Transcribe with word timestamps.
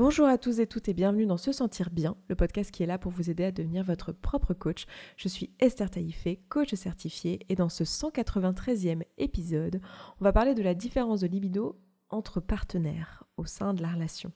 Bonjour 0.00 0.28
à 0.28 0.38
tous 0.38 0.60
et 0.60 0.66
toutes 0.66 0.88
et 0.88 0.94
bienvenue 0.94 1.26
dans 1.26 1.36
Se 1.36 1.52
Sentir 1.52 1.90
Bien, 1.90 2.16
le 2.28 2.34
podcast 2.34 2.70
qui 2.70 2.82
est 2.82 2.86
là 2.86 2.96
pour 2.96 3.12
vous 3.12 3.28
aider 3.28 3.44
à 3.44 3.52
devenir 3.52 3.84
votre 3.84 4.12
propre 4.12 4.54
coach. 4.54 4.86
Je 5.18 5.28
suis 5.28 5.50
Esther 5.60 5.90
Taïfé, 5.90 6.40
coach 6.48 6.72
certifiée, 6.72 7.40
et 7.50 7.54
dans 7.54 7.68
ce 7.68 7.84
193e 7.84 9.02
épisode, 9.18 9.82
on 10.18 10.24
va 10.24 10.32
parler 10.32 10.54
de 10.54 10.62
la 10.62 10.72
différence 10.72 11.20
de 11.20 11.26
libido 11.26 11.78
entre 12.08 12.40
partenaires 12.40 13.24
au 13.36 13.44
sein 13.44 13.74
de 13.74 13.82
la 13.82 13.90
relation. 13.90 14.32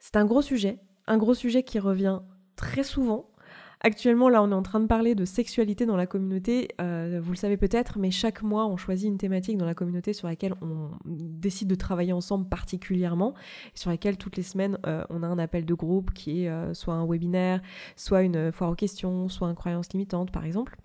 C'est 0.00 0.16
un 0.16 0.26
gros 0.26 0.42
sujet, 0.42 0.78
un 1.06 1.16
gros 1.16 1.32
sujet 1.32 1.62
qui 1.62 1.78
revient 1.78 2.20
très 2.54 2.84
souvent 2.84 3.27
Actuellement, 3.80 4.28
là, 4.28 4.42
on 4.42 4.50
est 4.50 4.54
en 4.54 4.62
train 4.62 4.80
de 4.80 4.86
parler 4.86 5.14
de 5.14 5.24
sexualité 5.24 5.86
dans 5.86 5.96
la 5.96 6.06
communauté. 6.06 6.68
Euh, 6.80 7.20
vous 7.22 7.30
le 7.30 7.36
savez 7.36 7.56
peut-être, 7.56 7.98
mais 7.98 8.10
chaque 8.10 8.42
mois, 8.42 8.66
on 8.66 8.76
choisit 8.76 9.08
une 9.08 9.18
thématique 9.18 9.56
dans 9.56 9.66
la 9.66 9.74
communauté 9.74 10.12
sur 10.12 10.26
laquelle 10.26 10.54
on 10.62 10.90
décide 11.04 11.68
de 11.68 11.76
travailler 11.76 12.12
ensemble 12.12 12.48
particulièrement, 12.48 13.34
sur 13.74 13.90
laquelle 13.90 14.16
toutes 14.16 14.36
les 14.36 14.42
semaines, 14.42 14.78
euh, 14.86 15.04
on 15.10 15.22
a 15.22 15.28
un 15.28 15.38
appel 15.38 15.64
de 15.64 15.74
groupe 15.74 16.12
qui 16.12 16.44
est 16.44 16.48
euh, 16.48 16.74
soit 16.74 16.94
un 16.94 17.06
webinaire, 17.06 17.60
soit 17.94 18.22
une 18.22 18.50
foire 18.50 18.70
aux 18.70 18.74
questions, 18.74 19.28
soit 19.28 19.48
une 19.48 19.54
croyance 19.54 19.92
limitante, 19.92 20.32
par 20.32 20.44
exemple 20.44 20.76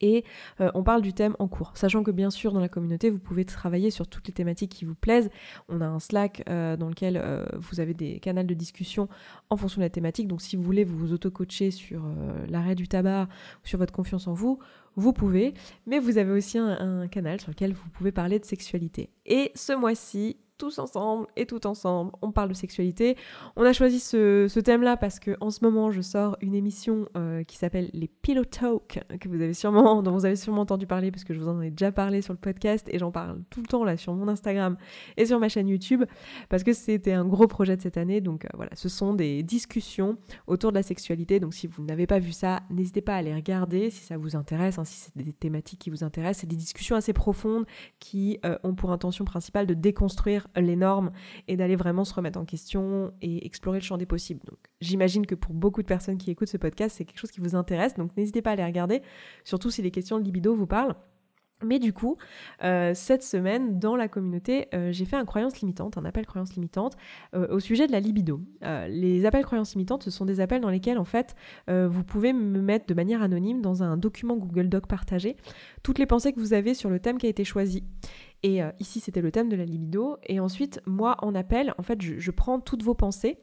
et 0.00 0.24
euh, 0.60 0.70
on 0.74 0.82
parle 0.82 1.02
du 1.02 1.12
thème 1.12 1.36
en 1.38 1.48
cours. 1.48 1.72
Sachant 1.74 2.02
que 2.02 2.10
bien 2.10 2.30
sûr 2.30 2.52
dans 2.52 2.60
la 2.60 2.68
communauté 2.68 3.10
vous 3.10 3.18
pouvez 3.18 3.44
travailler 3.44 3.90
sur 3.90 4.06
toutes 4.06 4.28
les 4.28 4.34
thématiques 4.34 4.72
qui 4.72 4.84
vous 4.84 4.94
plaisent. 4.94 5.30
On 5.68 5.80
a 5.80 5.86
un 5.86 5.98
Slack 5.98 6.42
euh, 6.48 6.76
dans 6.76 6.88
lequel 6.88 7.20
euh, 7.22 7.44
vous 7.54 7.80
avez 7.80 7.94
des 7.94 8.20
canaux 8.20 8.42
de 8.42 8.54
discussion 8.54 9.08
en 9.50 9.56
fonction 9.56 9.80
de 9.80 9.84
la 9.84 9.90
thématique. 9.90 10.28
Donc 10.28 10.42
si 10.42 10.56
vous 10.56 10.62
voulez 10.62 10.84
vous 10.84 11.12
auto-coacher 11.12 11.70
sur 11.70 12.02
l'arrêt 12.48 12.74
du 12.74 12.88
tabac 12.88 13.28
ou 13.64 13.66
sur 13.66 13.78
votre 13.78 13.92
confiance 13.92 14.26
en 14.26 14.34
vous, 14.34 14.58
vous 14.96 15.12
pouvez. 15.12 15.54
Mais 15.86 15.98
vous 15.98 16.18
avez 16.18 16.32
aussi 16.32 16.58
un 16.58 17.08
canal 17.08 17.40
sur 17.40 17.50
lequel 17.50 17.72
vous 17.72 17.88
pouvez 17.90 18.12
parler 18.12 18.38
de 18.38 18.44
sexualité. 18.44 19.10
Et 19.24 19.52
ce 19.54 19.72
mois-ci, 19.72 20.36
tous 20.58 20.78
ensemble 20.78 21.26
et 21.36 21.46
tout 21.46 21.66
ensemble, 21.66 22.12
on 22.22 22.32
parle 22.32 22.48
de 22.48 22.54
sexualité. 22.54 23.16
On 23.56 23.62
a 23.64 23.72
choisi 23.72 24.00
ce, 24.00 24.60
thème-là 24.60 24.96
parce 24.96 25.20
que 25.20 25.36
en 25.40 25.50
ce 25.50 25.64
moment, 25.64 25.90
je 25.90 26.00
sors 26.00 26.36
une 26.40 26.54
émission 26.54 27.08
euh, 27.16 27.44
qui 27.44 27.56
s'appelle 27.56 27.90
les 27.92 28.08
Pillow 28.08 28.44
Talk, 28.44 29.00
que 29.20 29.28
vous 29.28 29.40
avez 29.40 29.54
sûrement, 29.54 30.02
dont 30.02 30.12
vous 30.12 30.24
avez 30.24 30.36
sûrement 30.36 30.62
entendu 30.62 30.86
parler 30.86 31.10
parce 31.10 31.24
que 31.24 31.34
je 31.34 31.40
vous 31.40 31.48
en 31.48 31.60
ai 31.60 31.70
déjà 31.70 31.92
parlé 31.92 32.22
sur 32.22 32.32
le 32.32 32.38
podcast 32.38 32.88
et 32.90 32.98
j'en 32.98 33.10
parle 33.10 33.42
tout 33.50 33.60
le 33.60 33.66
temps 33.66 33.84
là 33.84 33.96
sur 33.96 34.14
mon 34.14 34.28
Instagram 34.28 34.76
et 35.16 35.26
sur 35.26 35.38
ma 35.38 35.48
chaîne 35.48 35.68
YouTube 35.68 36.04
parce 36.48 36.64
que 36.64 36.72
c'était 36.72 37.12
un 37.12 37.24
gros 37.24 37.46
projet 37.46 37.76
de 37.76 37.82
cette 37.82 37.96
année. 37.96 38.20
Donc 38.20 38.44
euh, 38.44 38.48
voilà, 38.54 38.70
ce 38.74 38.88
sont 38.88 39.14
des 39.14 39.42
discussions 39.42 40.16
autour 40.46 40.72
de 40.72 40.76
la 40.76 40.82
sexualité. 40.82 41.38
Donc 41.38 41.54
si 41.54 41.66
vous 41.66 41.84
n'avez 41.84 42.06
pas 42.06 42.18
vu 42.18 42.32
ça, 42.32 42.62
n'hésitez 42.70 43.02
pas 43.02 43.16
à 43.16 43.22
les 43.22 43.34
regarder 43.34 43.90
si 43.90 44.04
ça 44.04 44.16
vous 44.16 44.36
intéresse, 44.36 44.78
hein, 44.78 44.84
si 44.84 44.96
c'est 44.98 45.16
des 45.16 45.32
thématiques 45.32 45.80
qui 45.80 45.90
vous 45.90 46.02
intéressent. 46.02 46.40
C'est 46.40 46.46
des 46.46 46.56
discussions 46.56 46.96
assez 46.96 47.12
profondes 47.12 47.66
qui 48.00 48.38
euh, 48.44 48.58
ont 48.62 48.74
pour 48.74 48.90
intention 48.90 49.24
principale 49.24 49.66
de 49.66 49.74
déconstruire 49.74 50.45
les 50.56 50.76
normes 50.76 51.10
et 51.48 51.56
d'aller 51.56 51.76
vraiment 51.76 52.04
se 52.04 52.14
remettre 52.14 52.38
en 52.38 52.44
question 52.44 53.12
et 53.22 53.46
explorer 53.46 53.78
le 53.78 53.84
champ 53.84 53.96
des 53.96 54.06
possibles. 54.06 54.40
Donc 54.46 54.58
j'imagine 54.80 55.26
que 55.26 55.34
pour 55.34 55.54
beaucoup 55.54 55.82
de 55.82 55.86
personnes 55.86 56.18
qui 56.18 56.30
écoutent 56.30 56.48
ce 56.48 56.56
podcast, 56.56 56.96
c'est 56.96 57.04
quelque 57.04 57.18
chose 57.18 57.30
qui 57.30 57.40
vous 57.40 57.54
intéresse, 57.54 57.94
donc 57.94 58.16
n'hésitez 58.16 58.42
pas 58.42 58.52
à 58.52 58.56
les 58.56 58.64
regarder, 58.64 59.02
surtout 59.44 59.70
si 59.70 59.82
les 59.82 59.90
questions 59.90 60.18
de 60.18 60.24
libido 60.24 60.54
vous 60.54 60.66
parlent. 60.66 60.94
Mais 61.62 61.78
du 61.78 61.94
coup, 61.94 62.18
euh, 62.62 62.92
cette 62.94 63.22
semaine, 63.22 63.78
dans 63.78 63.96
la 63.96 64.08
communauté, 64.08 64.68
euh, 64.74 64.92
j'ai 64.92 65.06
fait 65.06 65.16
un 65.16 65.24
croyance 65.24 65.58
limitante, 65.60 65.96
un 65.96 66.04
appel 66.04 66.26
croyance 66.26 66.54
limitante 66.54 66.96
euh, 67.34 67.48
au 67.48 67.60
sujet 67.60 67.86
de 67.86 67.92
la 67.92 68.00
libido. 68.00 68.42
les 68.88 69.24
appels 69.24 69.44
croyance 69.44 69.72
limitantes, 69.74 70.02
ce 70.02 70.10
sont 70.10 70.26
des 70.26 70.40
appels 70.40 70.60
dans 70.60 70.68
lesquels, 70.68 70.98
en 70.98 71.04
fait, 71.04 71.34
vous 71.68 72.04
pouvez 72.04 72.32
me 72.32 72.60
mettre 72.60 72.86
de 72.86 72.94
manière 72.94 73.22
anonyme 73.22 73.62
dans 73.62 73.82
un 73.82 73.96
document 73.96 74.36
Google 74.36 74.68
Doc 74.68 74.86
partagé 74.86 75.36
toutes 75.82 75.98
les 75.98 76.06
pensées 76.06 76.32
que 76.32 76.40
vous 76.40 76.52
avez 76.52 76.74
sur 76.74 76.90
le 76.90 77.00
thème 77.00 77.18
qui 77.18 77.26
a 77.26 77.28
été 77.28 77.44
choisi. 77.44 77.84
Et 78.42 78.60
ici, 78.78 79.00
c'était 79.00 79.22
le 79.22 79.30
thème 79.30 79.48
de 79.48 79.56
la 79.56 79.64
libido. 79.64 80.18
Et 80.24 80.40
ensuite, 80.40 80.80
moi, 80.86 81.16
en 81.22 81.34
appel, 81.34 81.74
en 81.78 81.82
fait, 81.82 82.00
je 82.00 82.30
prends 82.30 82.60
toutes 82.60 82.82
vos 82.82 82.94
pensées 82.94 83.38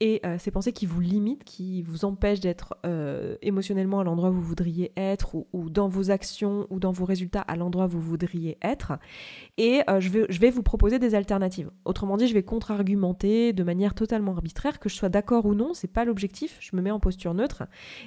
et 0.00 0.20
euh, 0.26 0.38
ces 0.38 0.50
pensées 0.50 0.72
qui 0.72 0.86
vous 0.86 1.00
limitent, 1.00 1.44
qui 1.44 1.82
vous 1.82 2.04
empêchent 2.04 2.40
d'être 2.40 2.74
euh, 2.84 3.36
émotionnellement 3.42 4.00
à 4.00 4.04
l'endroit 4.04 4.30
où 4.30 4.34
vous 4.34 4.42
voudriez 4.42 4.92
être, 4.96 5.36
ou, 5.52 5.70
dans 5.70 5.88
vos 5.88 6.10
actions 6.10 6.66
ou 6.70 6.80
dans 6.80 6.90
vos 6.90 7.04
résultats 7.04 7.42
à 7.42 7.56
l'endroit 7.56 7.86
où 7.86 7.90
vous 7.90 8.00
voudriez 8.00 8.58
être. 8.60 8.94
Et 9.56 9.82
euh, 9.88 10.00
je, 10.00 10.10
vais, 10.10 10.26
je 10.28 10.40
vais 10.40 10.50
vous 10.50 10.64
proposer 10.64 10.98
des 10.98 11.14
alternatives. 11.14 11.70
Autrement 11.84 12.16
dit, 12.16 12.26
je 12.26 12.34
vais 12.34 12.42
contre-argumenter 12.42 13.52
de 13.52 13.62
manière 13.62 13.94
totalement 13.94 14.32
arbitraire, 14.32 14.80
que 14.80 14.88
je 14.88 14.96
sois 14.96 15.08
d'accord 15.08 15.46
ou 15.46 15.54
non, 15.54 15.74
c'est 15.74 15.88
pas 15.88 16.04
l'objectif. 16.04 16.56
Je 16.60 16.74
me 16.76 16.82
mets 16.82 16.90
en 16.90 17.00
posture 17.00 17.34
neutre 17.34 17.64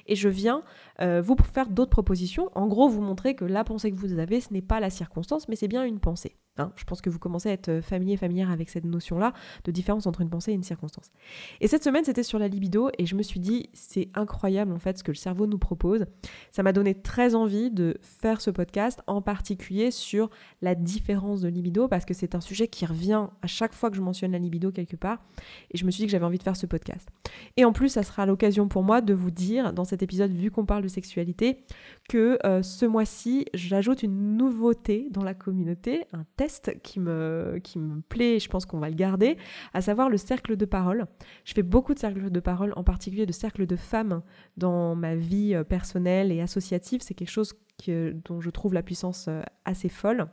et 0.08 0.16
je 0.16 0.30
viens 0.30 0.64
vous 1.00 1.36
faire 1.54 1.70
d'autres 1.70 1.92
propositions. 1.92 2.50
En 2.56 2.68
gros, 2.68 2.90
vous 2.90 3.02
montrer 3.02 3.36
que 3.36 3.46
la 3.46 3.64
pensée 3.64 3.92
que 3.92 3.98
vous 3.98 4.20
avez, 4.20 4.42
ce 4.42 4.54
n'est 4.54 4.62
pas 4.62 4.80
la 4.80 4.90
circonstance, 4.90 5.48
mais 5.48 5.56
c'est 5.56 5.68
bien 5.68 5.84
une 5.84 6.00
pensée. 6.00 6.38
Hein. 6.58 6.72
je 6.76 6.84
pense 6.84 7.02
que 7.02 7.10
vous 7.10 7.20
commencez 7.20 7.50
à 7.50 7.54
être 7.54 7.82
familier, 7.82 8.18
familière 8.18 8.52
avec 8.52 8.70
cette 8.70 8.86
notion-là 8.86 9.34
de 9.64 9.72
différence 9.72 10.08
entre 10.08 10.22
une 10.22 10.30
pensée 10.30 10.52
et 10.52 10.56
une 10.56 10.64
circonstance. 10.64 11.12
Et 11.62 11.68
cette 11.68 11.84
semaine, 11.84 12.04
c'était 12.04 12.24
sur 12.24 12.40
la 12.40 12.48
libido 12.48 12.90
et 12.98 13.06
je 13.06 13.16
me 13.16 13.24
suis 13.24 13.40
dit, 13.40 13.70
c'est 13.74 14.10
incroyable 14.16 14.72
en 14.72 14.80
fait 14.80 14.98
ce 14.98 15.04
que 15.04 15.12
le 15.12 15.18
cerveau 15.18 15.48
nous 15.48 15.58
propose. 15.58 16.06
Ça 16.52 16.64
m'a 16.64 16.74
donné 16.74 16.96
très 16.96 17.36
envie 17.36 17.72
de 17.72 17.98
faire 18.02 18.42
ce 18.42 18.50
podcast, 18.50 19.02
en 19.08 19.22
particulier 19.22 19.92
sur 19.92 20.30
la 20.62 20.76
différence 20.76 21.42
de 21.42 21.50
libido, 21.50 21.88
parce 21.88 22.06
que 22.06 22.14
c'est 22.14 22.36
un 22.36 22.42
sujet 22.42 22.68
qui 22.68 22.86
revient 22.86 23.28
à 23.42 23.48
chaque 23.48 23.74
fois 23.74 23.90
que 23.90 23.96
je 23.96 24.02
mentionne 24.02 24.32
la 24.32 24.40
libido 24.40 24.72
quelque 24.72 24.96
part. 24.96 25.20
Et 25.72 25.78
je 25.78 25.86
me 25.86 25.92
suis 25.92 26.02
dit 26.02 26.06
que 26.06 26.12
j'avais 26.12 26.26
envie 26.26 26.38
de 26.38 26.44
faire 26.44 26.56
ce 26.56 26.66
podcast. 26.66 27.08
Et 27.56 27.66
en 27.66 27.74
plus, 27.74 27.90
ça 27.90 28.04
sera 28.04 28.26
l'occasion 28.26 28.68
pour 28.68 28.84
moi 28.84 29.02
de 29.02 29.14
vous 29.14 29.32
dire, 29.32 29.74
dans 29.74 29.86
cet 29.86 30.02
épisode, 30.02 30.32
vu 30.32 30.52
qu'on 30.52 30.66
parle 30.66 30.84
de 30.84 30.88
sexualité, 30.88 31.64
que 32.10 32.40
euh, 32.46 32.64
ce 32.64 32.86
mois-ci, 32.86 33.46
j'ajoute 33.54 34.04
une 34.04 34.38
nouveauté 34.38 35.08
dans 35.12 35.24
la 35.24 35.34
communauté, 35.34 36.06
un 36.14 36.26
test 36.36 36.47
qui 36.84 37.00
me, 37.00 37.60
qui 37.64 37.80
me 37.80 38.02
plaît, 38.02 38.40
je 38.40 38.50
pense 38.50 38.66
qu'on 38.66 38.80
va 38.80 38.90
le 38.90 38.96
garder, 38.96 39.38
à 39.74 39.82
savoir 39.82 40.10
le 40.10 40.18
cercle 40.18 40.56
de 40.56 40.66
parole. 40.66 41.06
Je 41.46 41.54
fais 41.54 41.64
beaucoup 41.64 41.94
de 41.94 42.00
cercles 42.00 42.30
de 42.30 42.40
parole, 42.40 42.74
en 42.76 42.84
particulier 42.84 43.26
de 43.26 43.32
cercles 43.32 43.66
de 43.66 43.76
femmes 43.76 44.22
dans 44.58 44.96
ma 44.96 45.16
vie 45.16 45.54
euh, 45.54 45.64
personnelle 45.64 46.32
et 46.32 46.42
associative. 46.42 47.02
C'est 47.02 47.14
quelque 47.14 47.32
chose 47.32 47.54
dont 48.26 48.42
je 48.42 48.50
trouve 48.50 48.74
la 48.74 48.82
puissance 48.82 49.28
euh, 49.28 49.42
assez 49.66 49.90
folle. 49.90 50.28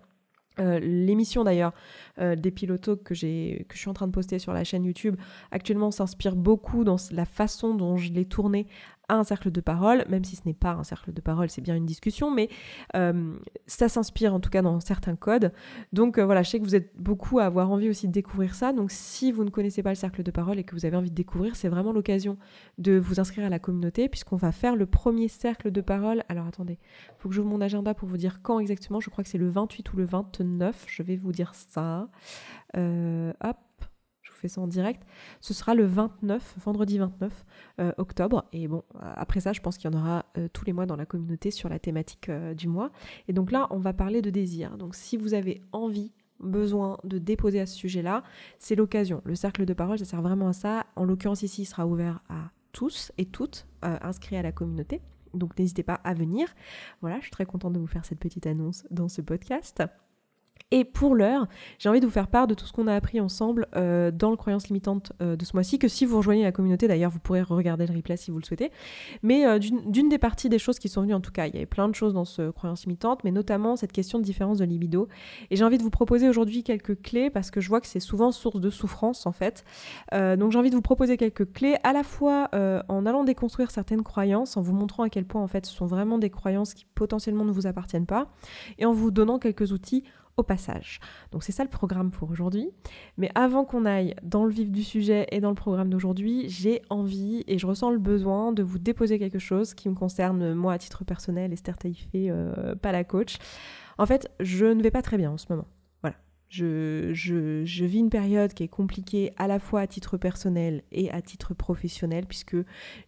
Euh, 0.60 0.78
l'émission 0.78 1.42
d'ailleurs 1.42 1.72
des 2.16 2.52
pilotos 2.52 2.96
que, 2.96 3.12
que 3.12 3.14
je 3.14 3.78
suis 3.78 3.88
en 3.88 3.92
train 3.92 4.06
de 4.06 4.12
poster 4.12 4.38
sur 4.38 4.52
la 4.52 4.62
chaîne 4.62 4.84
YouTube 4.84 5.16
actuellement 5.50 5.90
s'inspire 5.90 6.36
beaucoup 6.36 6.84
dans 6.84 6.94
la 7.10 7.24
façon 7.24 7.74
dont 7.74 7.96
je 7.96 8.12
l'ai 8.12 8.24
tournée 8.24 8.68
un 9.08 9.24
cercle 9.24 9.50
de 9.50 9.60
parole, 9.60 10.04
même 10.08 10.24
si 10.24 10.36
ce 10.36 10.42
n'est 10.46 10.54
pas 10.54 10.72
un 10.72 10.84
cercle 10.84 11.12
de 11.12 11.20
parole, 11.20 11.50
c'est 11.50 11.60
bien 11.60 11.76
une 11.76 11.86
discussion, 11.86 12.30
mais 12.30 12.48
euh, 12.96 13.34
ça 13.66 13.88
s'inspire 13.88 14.34
en 14.34 14.40
tout 14.40 14.50
cas 14.50 14.62
dans 14.62 14.80
certains 14.80 15.16
codes. 15.16 15.52
Donc 15.92 16.18
euh, 16.18 16.24
voilà, 16.24 16.42
je 16.42 16.50
sais 16.50 16.58
que 16.58 16.64
vous 16.64 16.74
êtes 16.74 16.90
beaucoup 16.96 17.38
à 17.38 17.44
avoir 17.44 17.70
envie 17.70 17.88
aussi 17.88 18.08
de 18.08 18.12
découvrir 18.12 18.54
ça. 18.54 18.72
Donc 18.72 18.90
si 18.90 19.32
vous 19.32 19.44
ne 19.44 19.50
connaissez 19.50 19.82
pas 19.82 19.90
le 19.90 19.96
cercle 19.96 20.22
de 20.22 20.30
parole 20.30 20.58
et 20.58 20.64
que 20.64 20.74
vous 20.74 20.86
avez 20.86 20.96
envie 20.96 21.10
de 21.10 21.14
découvrir, 21.14 21.56
c'est 21.56 21.68
vraiment 21.68 21.92
l'occasion 21.92 22.38
de 22.78 22.98
vous 22.98 23.20
inscrire 23.20 23.46
à 23.46 23.50
la 23.50 23.58
communauté 23.58 24.08
puisqu'on 24.08 24.36
va 24.36 24.52
faire 24.52 24.76
le 24.76 24.86
premier 24.86 25.28
cercle 25.28 25.70
de 25.70 25.80
parole. 25.80 26.22
Alors 26.28 26.46
attendez, 26.46 26.78
il 26.80 27.14
faut 27.18 27.28
que 27.28 27.34
j'ouvre 27.34 27.48
mon 27.48 27.60
agenda 27.60 27.94
pour 27.94 28.08
vous 28.08 28.16
dire 28.16 28.40
quand 28.42 28.58
exactement. 28.58 29.00
Je 29.00 29.10
crois 29.10 29.24
que 29.24 29.30
c'est 29.30 29.38
le 29.38 29.48
28 29.48 29.92
ou 29.92 29.96
le 29.96 30.04
29. 30.04 30.84
Je 30.88 31.02
vais 31.02 31.16
vous 31.16 31.32
dire 31.32 31.52
ça. 31.54 32.08
Euh, 32.76 33.32
hop 33.42 33.56
ça 34.48 34.60
en 34.60 34.66
direct. 34.66 35.02
Ce 35.40 35.54
sera 35.54 35.74
le 35.74 35.84
29, 35.84 36.56
vendredi 36.64 36.98
29 36.98 37.44
euh, 37.80 37.92
octobre. 37.98 38.44
Et 38.52 38.68
bon, 38.68 38.82
après 39.00 39.40
ça, 39.40 39.52
je 39.52 39.60
pense 39.60 39.78
qu'il 39.78 39.90
y 39.90 39.94
en 39.94 39.98
aura 39.98 40.26
euh, 40.38 40.48
tous 40.52 40.64
les 40.64 40.72
mois 40.72 40.86
dans 40.86 40.96
la 40.96 41.06
communauté 41.06 41.50
sur 41.50 41.68
la 41.68 41.78
thématique 41.78 42.28
euh, 42.28 42.54
du 42.54 42.68
mois. 42.68 42.90
Et 43.28 43.32
donc 43.32 43.52
là, 43.52 43.66
on 43.70 43.78
va 43.78 43.92
parler 43.92 44.22
de 44.22 44.30
désir. 44.30 44.76
Donc 44.76 44.94
si 44.94 45.16
vous 45.16 45.34
avez 45.34 45.62
envie 45.72 46.12
besoin 46.40 46.98
de 47.04 47.18
déposer 47.18 47.60
à 47.60 47.66
ce 47.66 47.76
sujet-là, 47.76 48.22
c'est 48.58 48.74
l'occasion. 48.74 49.22
Le 49.24 49.34
cercle 49.34 49.64
de 49.64 49.72
parole, 49.72 49.98
ça 49.98 50.04
sert 50.04 50.22
vraiment 50.22 50.48
à 50.48 50.52
ça. 50.52 50.86
En 50.96 51.04
l'occurrence 51.04 51.42
ici, 51.42 51.62
il 51.62 51.66
sera 51.66 51.86
ouvert 51.86 52.20
à 52.28 52.50
tous 52.72 53.12
et 53.18 53.24
toutes 53.24 53.66
inscrits 53.82 54.36
à 54.36 54.42
la 54.42 54.50
communauté. 54.50 55.00
Donc 55.32 55.58
n'hésitez 55.58 55.82
pas 55.82 55.94
à 56.04 56.12
venir. 56.14 56.48
Voilà, 57.00 57.16
je 57.18 57.22
suis 57.22 57.30
très 57.30 57.46
contente 57.46 57.72
de 57.72 57.78
vous 57.78 57.86
faire 57.86 58.04
cette 58.04 58.18
petite 58.18 58.46
annonce 58.46 58.84
dans 58.90 59.08
ce 59.08 59.20
podcast. 59.20 59.82
Et 60.74 60.84
pour 60.84 61.14
l'heure, 61.14 61.46
j'ai 61.78 61.88
envie 61.88 62.00
de 62.00 62.04
vous 62.04 62.10
faire 62.10 62.26
part 62.26 62.48
de 62.48 62.54
tout 62.54 62.66
ce 62.66 62.72
qu'on 62.72 62.88
a 62.88 62.94
appris 62.96 63.20
ensemble 63.20 63.68
euh, 63.76 64.10
dans 64.10 64.30
le 64.30 64.36
croyance 64.36 64.66
limitante 64.66 65.12
euh, 65.22 65.36
de 65.36 65.44
ce 65.44 65.54
mois-ci, 65.54 65.78
que 65.78 65.86
si 65.86 66.04
vous 66.04 66.16
rejoignez 66.16 66.42
la 66.42 66.50
communauté, 66.50 66.88
d'ailleurs, 66.88 67.12
vous 67.12 67.20
pourrez 67.20 67.42
regarder 67.42 67.86
le 67.86 67.94
replay 67.94 68.16
si 68.16 68.32
vous 68.32 68.38
le 68.38 68.44
souhaitez. 68.44 68.72
Mais 69.22 69.46
euh, 69.46 69.60
d'une 69.60 70.08
des 70.08 70.18
parties 70.18 70.48
des 70.48 70.58
choses 70.58 70.80
qui 70.80 70.88
sont 70.88 71.02
venues, 71.02 71.14
en 71.14 71.20
tout 71.20 71.30
cas, 71.30 71.46
il 71.46 71.54
y 71.54 71.58
avait 71.58 71.66
plein 71.66 71.88
de 71.88 71.94
choses 71.94 72.12
dans 72.12 72.24
ce 72.24 72.50
croyance 72.50 72.86
limitante, 72.86 73.22
mais 73.22 73.30
notamment 73.30 73.76
cette 73.76 73.92
question 73.92 74.18
de 74.18 74.24
différence 74.24 74.58
de 74.58 74.64
libido. 74.64 75.06
Et 75.52 75.54
j'ai 75.54 75.64
envie 75.64 75.78
de 75.78 75.82
vous 75.84 75.90
proposer 75.90 76.28
aujourd'hui 76.28 76.64
quelques 76.64 77.00
clés, 77.00 77.30
parce 77.30 77.52
que 77.52 77.60
je 77.60 77.68
vois 77.68 77.80
que 77.80 77.86
c'est 77.86 78.00
souvent 78.00 78.32
source 78.32 78.60
de 78.60 78.70
souffrance, 78.70 79.26
en 79.26 79.32
fait. 79.32 79.64
donc 80.12 80.50
j'ai 80.50 80.58
envie 80.58 80.70
de 80.70 80.74
vous 80.74 80.82
proposer 80.82 81.16
quelques 81.16 81.52
clés, 81.52 81.76
à 81.84 81.92
la 81.92 82.02
fois 82.02 82.50
en 82.88 83.06
allant 83.06 83.22
déconstruire 83.22 83.70
certaines 83.70 84.02
croyances, 84.02 84.56
en 84.56 84.62
vous 84.62 84.72
montrant 84.72 85.04
à 85.04 85.08
quel 85.08 85.24
point, 85.24 85.42
en 85.42 85.46
fait, 85.46 85.66
ce 85.66 85.72
sont 85.72 85.86
vraiment 85.86 86.18
des 86.18 86.30
croyances 86.30 86.74
qui 86.74 86.84
potentiellement 86.96 87.44
ne 87.44 87.52
vous 87.52 87.68
appartiennent 87.68 88.06
pas, 88.06 88.28
et 88.78 88.86
en 88.86 88.92
vous 88.92 89.12
donnant 89.12 89.38
quelques 89.38 89.70
outils 89.70 90.02
au 90.36 90.42
passage. 90.42 91.00
Donc 91.30 91.44
c'est 91.44 91.52
ça 91.52 91.64
le 91.64 91.70
programme 91.70 92.10
pour 92.10 92.30
aujourd'hui. 92.30 92.70
Mais 93.16 93.30
avant 93.34 93.64
qu'on 93.64 93.84
aille 93.84 94.14
dans 94.22 94.44
le 94.44 94.50
vif 94.50 94.70
du 94.70 94.82
sujet 94.82 95.26
et 95.30 95.40
dans 95.40 95.50
le 95.50 95.54
programme 95.54 95.90
d'aujourd'hui, 95.90 96.48
j'ai 96.48 96.82
envie 96.90 97.44
et 97.46 97.58
je 97.58 97.66
ressens 97.66 97.90
le 97.90 97.98
besoin 97.98 98.52
de 98.52 98.62
vous 98.62 98.78
déposer 98.78 99.18
quelque 99.18 99.38
chose 99.38 99.74
qui 99.74 99.88
me 99.88 99.94
concerne 99.94 100.54
moi 100.54 100.72
à 100.72 100.78
titre 100.78 101.04
personnel, 101.04 101.52
Esther 101.52 101.78
Taïfé, 101.78 102.30
euh, 102.30 102.74
pas 102.74 102.92
la 102.92 103.04
coach. 103.04 103.36
En 103.98 104.06
fait, 104.06 104.30
je 104.40 104.66
ne 104.66 104.82
vais 104.82 104.90
pas 104.90 105.02
très 105.02 105.16
bien 105.16 105.30
en 105.30 105.38
ce 105.38 105.46
moment. 105.50 105.66
Je, 106.56 107.84
vis 107.84 107.98
une 107.98 108.10
période 108.10 108.54
qui 108.54 108.62
est 108.62 108.68
compliquée 108.68 109.32
à 109.38 109.48
la 109.48 109.58
fois 109.58 109.80
à 109.80 109.86
titre 109.88 110.16
personnel 110.16 110.82
et 110.92 111.10
à 111.10 111.20
titre 111.20 111.52
professionnel 111.52 112.26
puisque 112.26 112.56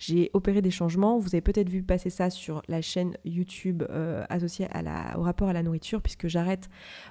j'ai 0.00 0.30
opéré 0.32 0.62
des 0.62 0.72
changements. 0.72 1.18
Vous 1.18 1.28
avez 1.28 1.42
peut-être 1.42 1.68
vu 1.68 1.84
passer 1.84 2.10
ça 2.10 2.28
sur 2.28 2.62
la 2.66 2.82
chaîne 2.82 3.16
YouTube 3.24 3.84
euh, 3.90 4.24
associée 4.30 4.66
au 5.16 5.22
rapport 5.22 5.48
à 5.48 5.52
la 5.52 5.62
nourriture 5.62 6.02
puisque 6.02 6.26
j'arrête 6.26 6.68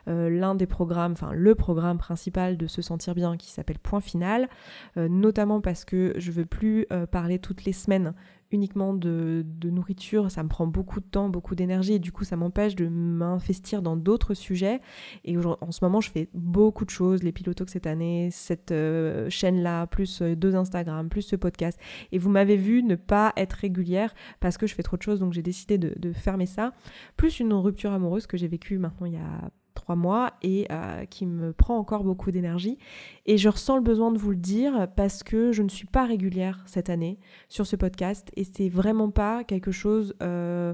euh, 0.10 0.30
l'un 0.30 0.56
des 0.56 0.66
programmes, 0.66 1.14
enfin 1.14 1.32
le 1.32 1.56
programme 1.56 1.98
principal 1.98 2.58
de 2.58 2.68
Se 2.68 2.82
Sentir 2.82 3.16
Bien 3.16 3.38
qui 3.38 3.50
s'appelle 3.52 3.80
Point 3.80 4.02
Final, 4.02 4.50
euh, 4.98 5.08
notamment 5.08 5.62
parce 5.62 5.86
que 5.86 6.14
je 6.18 6.32
veux 6.32 6.46
plus 6.46 6.86
parler 7.12 7.40
toutes 7.40 7.64
les 7.66 7.74
semaines 7.74 8.14
uniquement 8.52 8.94
de, 8.94 9.46
nourriture, 9.64 10.30
ça 10.32 10.44
me 10.44 10.50
prend 10.50 10.68
beaucoup 10.68 11.00
de 11.00 11.06
temps, 11.06 11.30
beaucoup 11.30 11.56
d'énergie, 11.56 11.94
et 11.94 12.00
du 12.00 12.12
coup 12.12 12.24
ça 12.24 12.36
m'empêche 12.36 12.76
de 12.76 12.88
m'investir 12.88 13.82
dans 13.82 13.98
d'autres 13.98 14.34
sujets. 14.34 14.82
Et 15.24 15.38
en 15.38 15.72
ce 15.72 15.84
moment, 15.84 16.02
je 16.02 16.12
fais 16.12 16.30
beaucoup 16.34 16.86
de 16.86 16.90
choses, 16.90 17.24
les 17.24 17.32
pilotos 17.32 17.66
cette 17.68 17.88
année, 17.88 18.30
cette 18.32 18.72
euh, 18.72 19.30
chaîne-là, 19.30 19.88
plus 19.88 20.22
euh, 20.22 20.36
deux 20.36 20.56
Instagram, 20.56 21.10
plus 21.10 21.24
ce 21.24 21.36
podcast. 21.36 21.80
Et 22.12 22.20
vous 22.20 22.30
m'avez 22.30 22.58
vu 22.58 22.84
ne 22.84 22.96
pas 22.96 23.34
être 23.38 23.54
régulière 23.54 24.14
parce 24.40 24.58
que 24.58 24.68
je 24.68 24.76
fais 24.76 24.84
trop 24.84 24.98
de 24.98 25.02
choses, 25.02 25.20
donc 25.20 25.34
j'ai 25.34 25.42
décidé 25.42 25.78
de 25.78 26.14
fermer 26.14 26.46
ça. 26.46 26.74
Plus 27.18 27.40
une 27.40 27.54
rupture 27.54 27.92
amoureuse 27.92 28.28
que 28.28 28.38
j'ai 28.38 28.48
vécue 28.48 28.78
maintenant 28.78 29.06
il 29.06 29.14
y 29.14 29.18
a 29.18 29.52
trois 29.75 29.95
mois 29.95 30.33
et 30.42 30.66
euh, 30.72 31.06
qui 31.06 31.27
me 31.27 31.54
prend 31.54 31.77
encore 31.77 32.04
beaucoup 32.04 32.31
d'énergie. 32.31 32.80
Et 33.27 33.38
je 33.38 33.50
ressens 33.50 33.75
le 33.75 33.83
besoin 33.83 34.12
de 34.12 34.18
vous 34.18 34.31
le 34.31 34.38
dire 34.38 34.88
parce 34.95 35.22
que 35.22 35.51
je 35.51 35.62
ne 35.62 35.69
suis 35.69 35.86
pas 35.86 36.06
régulière 36.06 36.63
cette 36.66 36.89
année 36.89 37.19
sur 37.48 37.68
ce 37.68 37.75
podcast 37.75 38.31
et 38.36 38.44
c'est 38.44 38.69
vraiment 38.69 39.12
pas 39.12 39.44
quelque 39.44 39.72
chose 39.72 40.16
euh, 40.24 40.74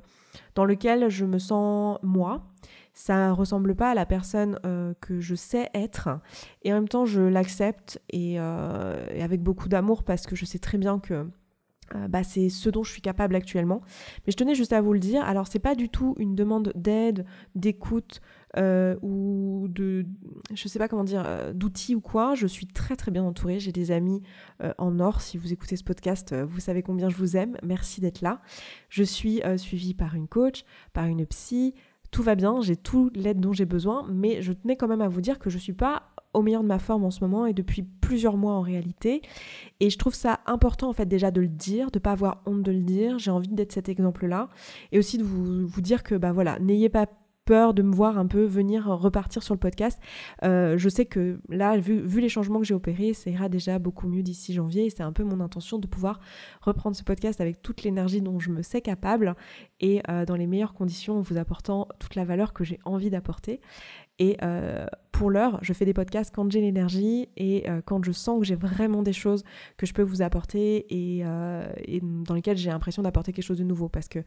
dans 0.56 0.63
lequel 0.63 1.09
je 1.09 1.25
me 1.25 1.39
sens 1.39 2.00
moi. 2.03 2.48
Ça 2.94 3.31
ressemble 3.31 3.75
pas 3.75 3.92
à 3.92 3.95
la 3.95 4.06
personne 4.06 4.59
euh, 4.65 4.94
que 5.01 5.19
je 5.19 5.36
sais 5.36 5.69
être 5.74 6.09
et 6.63 6.71
en 6.71 6.75
même 6.75 6.89
temps 6.89 7.06
je 7.06 7.21
l'accepte 7.21 8.01
et, 8.09 8.33
et, 8.33 8.38
avec 9.21 9.42
beaucoup 9.42 9.69
d'amour 9.69 10.03
parce 10.03 10.27
que 10.27 10.36
je 10.36 10.45
sais 10.45 10.59
très 10.59 10.77
bien 10.77 11.00
que 11.00 11.25
bah, 12.09 12.24
c'est 12.24 12.50
ce 12.50 12.69
dont 12.69 12.83
je 12.83 12.92
suis 12.92 13.01
capable 13.01 13.36
actuellement. 13.36 13.81
Mais 14.25 14.31
je 14.31 14.38
tenais 14.38 14.56
juste 14.56 14.71
à 14.71 14.81
vous 14.81 14.94
le 14.94 15.00
dire. 15.00 15.24
Alors, 15.25 15.48
c'est 15.48 15.59
pas 15.59 15.75
du 15.75 15.89
tout 15.89 16.15
une 16.18 16.36
demande 16.36 16.71
d'aide, 16.75 17.25
d'écoute, 17.56 18.21
euh, 18.57 18.95
ou 19.01 19.68
de, 19.69 20.06
je 20.53 20.68
sais 20.68 20.80
pas 20.80 20.88
comment 20.88 21.03
dire, 21.03 21.24
euh, 21.25 21.53
d'outils 21.53 21.95
ou 21.95 22.01
quoi. 22.01 22.36
Je 22.36 22.48
suis 22.48 22.68
très 22.68 22.95
très 22.95 23.12
bien 23.12 23.24
entourée. 23.24 23.59
J'ai 23.59 23.71
des 23.71 23.92
amis 23.92 24.21
euh, 24.63 24.74
en 24.77 25.00
or. 25.00 25.21
Si 25.21 25.38
vous 25.38 25.53
écoutez 25.53 25.75
ce 25.75 25.83
podcast, 25.83 26.36
vous 26.36 26.59
savez 26.59 26.83
combien 26.83 27.09
je 27.09 27.15
vous 27.15 27.38
aime. 27.38 27.57
Merci 27.63 28.01
d'être 28.01 28.21
là. 28.21 28.42
Je 28.89 29.03
suis 29.03 29.42
suivie 29.57 29.94
par 29.94 30.15
une 30.15 30.27
coach, 30.27 30.63
par 30.94 31.06
une 31.06 31.25
psy. 31.25 31.74
Tout 32.12 32.24
va 32.24 32.36
bien, 32.36 32.59
j'ai 32.59 32.75
tout 32.75 33.09
l'aide 33.15 33.39
dont 33.39 33.53
j'ai 33.53 33.65
besoin, 33.65 34.06
mais 34.12 34.42
je 34.42 34.51
tenais 34.51 34.75
quand 34.75 34.89
même 34.89 35.01
à 35.01 35.07
vous 35.07 35.21
dire 35.21 35.39
que 35.39 35.50
je 35.50 35.57
suis 35.57 35.71
pas 35.71 36.12
au 36.33 36.42
meilleur 36.42 36.62
de 36.62 36.68
ma 36.68 36.80
forme 36.80 37.06
en 37.06 37.12
ce 37.12 37.21
moment 37.21 37.45
et 37.45 37.53
depuis 37.53 37.83
plusieurs 37.83 38.36
mois 38.36 38.53
en 38.53 38.62
réalité. 38.62 39.21
Et 39.80 39.89
je 39.89 39.98
trouve 39.98 40.13
ça 40.13 40.42
important 40.45 40.89
en 40.89 40.94
fait 40.94 41.06
déjà 41.06 41.31
de 41.31 41.39
le 41.39 41.48
dire, 41.48 41.89
de 41.89 42.00
pas 42.00 42.12
avoir 42.12 42.42
honte 42.45 42.63
de 42.63 42.71
le 42.71 42.81
dire. 42.81 43.18
J'ai 43.18 43.31
envie 43.31 43.48
d'être 43.48 43.71
cet 43.71 43.88
exemple-là 43.88 44.50
et 44.92 45.00
aussi 45.00 45.18
de 45.18 45.24
vous, 45.24 45.65
vous 45.65 45.81
dire 45.81 46.03
que 46.03 46.15
bah 46.15 46.33
voilà, 46.33 46.59
n'ayez 46.59 46.89
pas 46.89 47.07
de 47.51 47.81
me 47.81 47.94
voir 47.94 48.18
un 48.18 48.27
peu 48.27 48.45
venir 48.45 48.86
repartir 48.88 49.44
sur 49.44 49.53
le 49.53 49.59
podcast. 49.59 50.00
Euh, 50.44 50.77
je 50.77 50.88
sais 50.88 51.06
que 51.06 51.39
là, 51.50 51.77
vu, 51.77 52.21
les 52.21 52.30
changements 52.30 52.59
que 52.59 52.65
j'ai 52.65 52.74
opérés, 52.74 53.13
ça 53.13 53.30
ira 53.30 53.50
déjà 53.50 53.77
beaucoup 53.77 54.07
mieux 54.07 54.24
d'ici 54.24 54.53
janvier 54.53 54.86
et 54.86 54.89
c'est 54.89 55.03
un 55.03 55.12
peu 55.12 55.24
mon 55.24 55.42
intention 55.42 55.77
de 55.77 55.86
pouvoir 55.86 56.21
reprendre 56.62 56.95
ce 56.95 57.03
podcast 57.03 57.42
avec 57.42 57.62
toute 57.62 57.83
l'énergie 57.83 58.21
dont 58.21 58.39
je 58.39 58.51
me 58.51 58.62
sais 58.62 58.81
capable 58.81 59.36
et 59.81 60.01
euh, 60.09 60.25
dans 60.25 60.36
les 60.36 60.48
meilleures 60.48 60.74
conditions 60.74 61.18
en 61.18 61.21
vous 61.21 61.38
apportant 61.38 61.89
toute 62.00 62.15
la 62.15 62.24
valeur 62.24 62.53
que 62.53 62.63
j'ai 62.63 62.80
envie 62.86 63.09
d'apporter. 63.09 63.59
Et 64.22 64.38
euh, 64.44 64.86
pour 65.12 65.32
l'heure, 65.32 65.58
je 65.64 65.74
fais 65.74 65.84
des 65.84 65.96
podcasts 65.96 66.32
quand 66.32 66.52
j'ai 66.52 66.62
l'énergie 66.62 67.28
et 67.38 67.68
euh, 67.68 67.82
quand 67.84 68.06
je 68.06 68.12
sens 68.12 68.40
que 68.40 68.46
j'ai 68.46 68.56
vraiment 68.56 69.02
des 69.02 69.14
choses 69.14 69.44
que 69.78 69.88
je 69.88 69.96
peux 69.96 70.04
vous 70.04 70.22
apporter 70.22 70.86
et, 70.92 71.24
euh, 71.26 71.66
dans 72.00 72.36
lesquelles 72.36 72.58
j'ai 72.58 72.70
l'impression 72.70 73.02
d'apporter 73.02 73.34
quelque 73.34 73.44
chose 73.44 73.58
de 73.58 73.64
nouveau. 73.64 73.90
Parce 73.90 74.08
que 74.08 74.20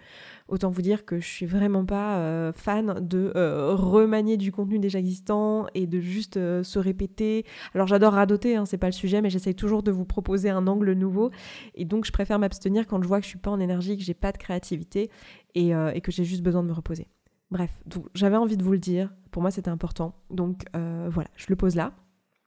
autant 0.48 0.68
vous 0.68 0.82
dire 0.82 1.04
que 1.04 1.20
je 1.20 1.28
suis 1.28 1.46
vraiment 1.46 1.84
pas 1.84 2.52
fan 2.54 3.06
de 3.06 3.30
remanier 3.76 4.36
du 4.36 4.50
contenu 4.50 4.80
déjà 4.80 4.98
existant 4.98 5.66
et 5.74 5.86
de 5.86 6.00
juste 6.00 6.34
se 6.34 6.78
répéter. 6.80 7.44
Alors 7.72 7.86
j'adore 7.86 8.14
radoter, 8.14 8.56
hein, 8.56 8.66
c'est 8.66 8.78
pas 8.78 8.88
le 8.88 8.92
sujet, 8.92 9.22
mais 9.22 9.30
j'essaye 9.30 9.54
toujours 9.54 9.84
de 9.84 9.92
vous 9.92 10.04
proposer 10.04 10.50
un 10.50 10.66
angle 10.66 10.90
nouveau. 10.94 11.30
Et 11.76 11.84
donc 11.84 12.04
je 12.04 12.10
préfère 12.10 12.40
m'abstenir 12.40 12.88
quand 12.88 13.00
je 13.00 13.06
vois 13.06 13.20
que 13.20 13.24
je 13.24 13.30
suis 13.30 13.38
pas 13.38 13.52
en 13.52 13.60
énergie, 13.60 13.96
que 13.96 14.02
j'ai 14.02 14.12
pas 14.12 14.32
de 14.32 14.38
créativité 14.38 15.08
et 15.54 15.70
que 16.02 16.10
j'ai 16.10 16.24
juste 16.24 16.42
besoin 16.42 16.64
de 16.64 16.68
me 16.68 16.74
reposer. 16.74 17.06
Bref, 17.50 17.70
j'avais 18.14 18.36
envie 18.36 18.56
de 18.56 18.64
vous 18.64 18.72
le 18.72 18.78
dire, 18.78 19.12
pour 19.30 19.42
moi 19.42 19.50
c'était 19.50 19.70
important, 19.70 20.14
donc 20.30 20.64
euh, 20.74 21.08
voilà, 21.10 21.30
je 21.36 21.46
le 21.48 21.56
pose 21.56 21.76
là. 21.76 21.92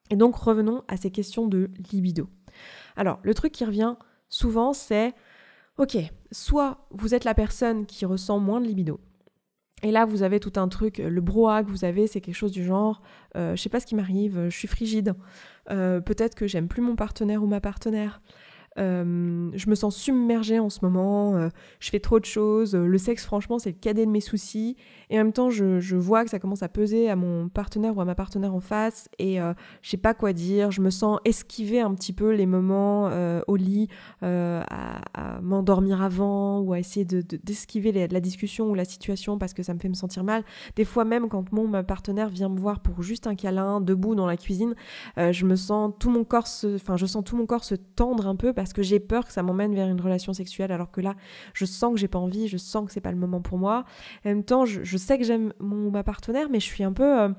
Et 0.10 0.16
donc 0.16 0.36
revenons 0.36 0.84
à 0.88 0.98
ces 0.98 1.12
questions 1.12 1.48
de 1.48 1.70
libido. 1.92 2.30
Alors, 2.96 3.20
le 3.24 3.34
truc 3.34 3.52
qui 3.52 3.66
revient 3.66 3.96
souvent, 4.30 4.74
c'est, 4.74 5.14
ok, 5.78 5.98
soit 6.32 6.88
vous 6.92 7.14
êtes 7.14 7.24
la 7.24 7.34
personne 7.34 7.86
qui 7.86 8.06
ressent 8.06 8.40
moins 8.40 8.60
de 8.60 8.68
libido, 8.68 9.00
et 9.84 9.92
là, 9.92 10.06
vous 10.06 10.24
avez 10.24 10.40
tout 10.40 10.54
un 10.56 10.68
truc, 10.68 10.98
le 10.98 11.22
brouhaha 11.22 11.64
que 11.64 11.70
vous 11.70 11.86
avez, 11.86 12.08
c'est 12.08 12.20
quelque 12.20 12.36
chose 12.36 12.52
du 12.52 12.64
genre, 12.64 13.04
euh, 13.36 13.56
je 13.56 13.62
sais 13.62 13.70
pas 13.70 13.80
ce 13.80 13.86
qui 13.86 13.94
m'arrive, 13.94 14.46
je 14.50 14.58
suis 14.58 14.68
frigide, 14.68 15.14
euh, 15.70 16.02
peut-être 16.02 16.34
que 16.34 16.48
j'aime 16.48 16.68
plus 16.68 16.82
mon 16.82 16.96
partenaire 16.96 17.44
ou 17.44 17.48
ma 17.48 17.62
partenaire, 17.62 18.22
euh, 18.80 19.50
je 19.54 19.70
me 19.70 19.76
sens 19.76 19.96
submergée 19.96 20.60
en 20.60 20.70
ce 20.70 20.80
moment, 20.84 21.36
euh, 21.36 21.50
je 21.80 21.90
fais 21.90 22.00
trop 22.00 22.20
de 22.20 22.26
choses, 22.26 22.76
euh, 22.76 22.86
le 22.86 22.98
sexe 22.98 23.26
franchement 23.26 23.58
c'est 23.60 23.72
le 23.72 23.78
cadet 23.80 24.06
de 24.06 24.12
mes 24.12 24.22
soucis, 24.22 24.76
et 25.10 25.16
en 25.20 25.24
même 25.24 25.34
temps 25.34 25.50
je, 25.50 25.96
vois 25.96 26.24
que 26.24 26.30
ça 26.30 26.40
commence 26.40 26.62
à 26.64 26.70
peser 26.70 27.10
à 27.10 27.16
mon 27.16 27.50
partenaire 27.50 27.98
ou 27.98 28.02
à 28.02 28.06
ma 28.06 28.14
partenaire 28.14 28.54
en 28.54 28.60
face, 28.60 29.10
et 29.20 29.38
je 29.82 29.90
sais 29.90 29.98
pas 29.98 30.14
quoi 30.14 30.34
dire, 30.34 30.72
je 30.72 30.82
me 30.82 30.90
sens 30.90 31.20
esquiver 31.26 31.82
un 31.82 31.94
petit 31.96 32.14
peu 32.14 32.34
les 32.34 32.46
moments 32.46 33.10
au 33.48 33.56
lit, 33.56 33.88
à, 34.22 35.40
m'endormir 35.42 36.02
avant, 36.02 36.60
ou 36.60 36.74
à 36.74 36.80
essayer 36.80 37.06
d'esquiver 37.06 37.92
de, 37.92 38.14
la 38.14 38.20
discussion 38.20 38.70
ou 38.70 38.76
la 38.76 38.86
situation 38.86 39.38
parce 39.38 39.54
que 39.54 39.64
ça 39.64 39.74
me 39.74 39.80
fait 39.80 39.90
me 39.90 39.94
sentir 39.94 40.24
mal. 40.24 40.44
Des 40.76 40.86
fois 40.86 41.06
même 41.06 41.30
quand 41.30 41.52
mon 41.52 41.84
partenaire 41.84 42.30
vient 42.30 42.50
me 42.50 42.60
voir 42.60 42.82
pour 42.82 43.02
juste 43.02 43.28
un 43.28 43.36
câlin, 43.36 43.82
debout 43.82 44.16
dans 44.16 44.28
la 44.28 44.38
cuisine, 44.38 44.76
je 45.18 45.46
me 45.46 45.56
sens 45.56 45.94
tout 46.00 46.10
mon 46.10 46.24
corps 46.24 46.48
enfin 46.76 46.98
je 46.98 47.06
sens 47.06 47.24
tout 47.24 47.38
mon 47.38 47.46
corps 47.46 47.64
se 47.64 47.76
tendre 47.76 48.28
un 48.28 48.36
peu 48.36 48.54
parce 48.54 48.67
parce 48.68 48.74
que 48.74 48.84
j'ai 48.84 49.00
peur 49.00 49.26
que 49.26 49.32
ça 49.32 49.44
m'emmène 49.44 49.74
vers 49.74 49.88
une 49.88 50.02
relation 50.02 50.34
sexuelle 50.34 50.74
alors 50.74 50.92
que 50.92 51.00
là 51.00 51.16
je 51.54 51.64
sens 51.64 51.94
que 51.94 52.00
j'ai 52.00 52.10
pas 52.10 52.20
envie, 52.20 52.50
je 52.50 52.58
sens 52.58 52.86
que 52.86 52.92
c'est 52.92 53.00
pas 53.00 53.12
le 53.12 53.18
moment 53.18 53.42
pour 53.42 53.58
moi. 53.58 53.86
En 54.26 54.30
même 54.30 54.44
temps, 54.44 54.66
je, 54.66 54.98
sais 54.98 55.18
que 55.18 55.24
j'aime 55.24 55.54
mon 55.60 55.90
ma 55.90 56.04
partenaire, 56.04 56.50
mais 56.50 56.60
je 56.60 56.66
suis 56.66 56.84
un 56.84 56.92
peu, 56.92 57.22
euh, 57.22 57.30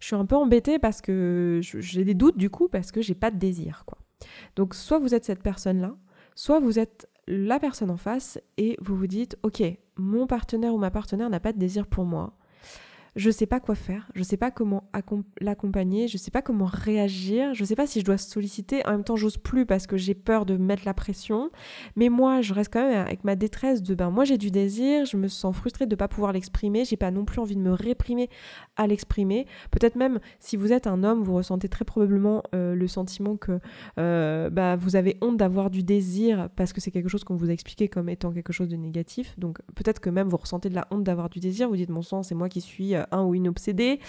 je 0.00 0.06
suis 0.06 0.16
un 0.16 0.24
peu 0.24 0.34
embêtée 0.34 0.78
parce 0.78 1.02
que 1.02 1.60
j'ai 1.62 2.04
des 2.04 2.14
doutes 2.14 2.38
du 2.38 2.48
coup 2.48 2.68
parce 2.68 2.90
que 2.90 3.02
j'ai 3.02 3.14
pas 3.14 3.30
de 3.30 3.36
désir 3.36 3.84
quoi. 3.86 3.98
Donc 4.56 4.74
soit 4.74 4.98
vous 4.98 5.14
êtes 5.14 5.26
cette 5.26 5.42
personne 5.42 5.82
là, 5.82 5.94
soit 6.34 6.58
vous 6.58 6.78
êtes 6.78 7.06
la 7.26 7.60
personne 7.60 7.90
en 7.90 7.98
face 7.98 8.40
et 8.56 8.78
vous 8.80 8.96
vous 8.96 9.06
dites 9.06 9.36
ok 9.42 9.62
mon 9.96 10.26
partenaire 10.26 10.74
ou 10.74 10.78
ma 10.78 10.90
partenaire 10.90 11.28
n'a 11.28 11.38
pas 11.38 11.52
de 11.52 11.58
désir 11.58 11.86
pour 11.86 12.06
moi 12.06 12.32
je 13.14 13.30
sais 13.30 13.46
pas 13.46 13.60
quoi 13.60 13.74
faire, 13.74 14.10
je 14.14 14.22
sais 14.22 14.38
pas 14.38 14.50
comment 14.50 14.84
l'accompagner, 15.40 16.08
je 16.08 16.16
sais 16.16 16.30
pas 16.30 16.40
comment 16.40 16.64
réagir, 16.64 17.52
je 17.52 17.64
sais 17.64 17.76
pas 17.76 17.86
si 17.86 18.00
je 18.00 18.04
dois 18.04 18.16
solliciter, 18.16 18.86
en 18.86 18.92
même 18.92 19.04
temps 19.04 19.16
j'ose 19.16 19.36
plus 19.36 19.66
parce 19.66 19.86
que 19.86 19.98
j'ai 19.98 20.14
peur 20.14 20.46
de 20.46 20.56
mettre 20.56 20.84
la 20.86 20.94
pression, 20.94 21.50
mais 21.94 22.08
moi 22.08 22.40
je 22.40 22.54
reste 22.54 22.72
quand 22.72 22.88
même 22.88 23.06
avec 23.06 23.24
ma 23.24 23.36
détresse 23.36 23.82
de 23.82 23.94
ben 23.94 24.10
moi 24.10 24.24
j'ai 24.24 24.38
du 24.38 24.50
désir, 24.50 25.04
je 25.04 25.18
me 25.18 25.28
sens 25.28 25.54
frustrée 25.54 25.86
de 25.86 25.94
pas 25.94 26.08
pouvoir 26.08 26.32
l'exprimer, 26.32 26.86
j'ai 26.86 26.96
pas 26.96 27.10
non 27.10 27.26
plus 27.26 27.40
envie 27.40 27.56
de 27.56 27.60
me 27.60 27.72
réprimer 27.72 28.30
à 28.76 28.86
l'exprimer. 28.86 29.46
Peut-être 29.70 29.96
même 29.96 30.18
si 30.40 30.56
vous 30.56 30.72
êtes 30.72 30.86
un 30.86 31.04
homme, 31.04 31.22
vous 31.22 31.34
ressentez 31.34 31.68
très 31.68 31.84
probablement 31.84 32.42
euh, 32.54 32.74
le 32.74 32.88
sentiment 32.88 33.36
que 33.36 33.60
euh, 33.98 34.48
bah, 34.48 34.76
vous 34.76 34.96
avez 34.96 35.18
honte 35.20 35.36
d'avoir 35.36 35.68
du 35.68 35.82
désir 35.82 36.48
parce 36.56 36.72
que 36.72 36.80
c'est 36.80 36.90
quelque 36.90 37.08
chose 37.08 37.24
qu'on 37.24 37.36
vous 37.36 37.50
a 37.50 37.52
expliqué 37.52 37.88
comme 37.88 38.08
étant 38.08 38.32
quelque 38.32 38.54
chose 38.54 38.68
de 38.68 38.76
négatif. 38.76 39.38
Donc 39.38 39.58
peut-être 39.74 40.00
que 40.00 40.08
même 40.08 40.28
vous 40.28 40.38
ressentez 40.38 40.70
de 40.70 40.74
la 40.74 40.86
honte 40.90 41.04
d'avoir 41.04 41.28
du 41.28 41.40
désir, 41.40 41.68
vous 41.68 41.76
dites 41.76 41.90
mon 41.90 42.02
sang 42.02 42.22
c'est 42.22 42.34
moi 42.34 42.48
qui 42.48 42.62
suis 42.62 42.94
euh, 42.94 43.01
un 43.10 43.22
ou 43.22 43.34
une 43.34 43.48
obsédée 43.48 44.00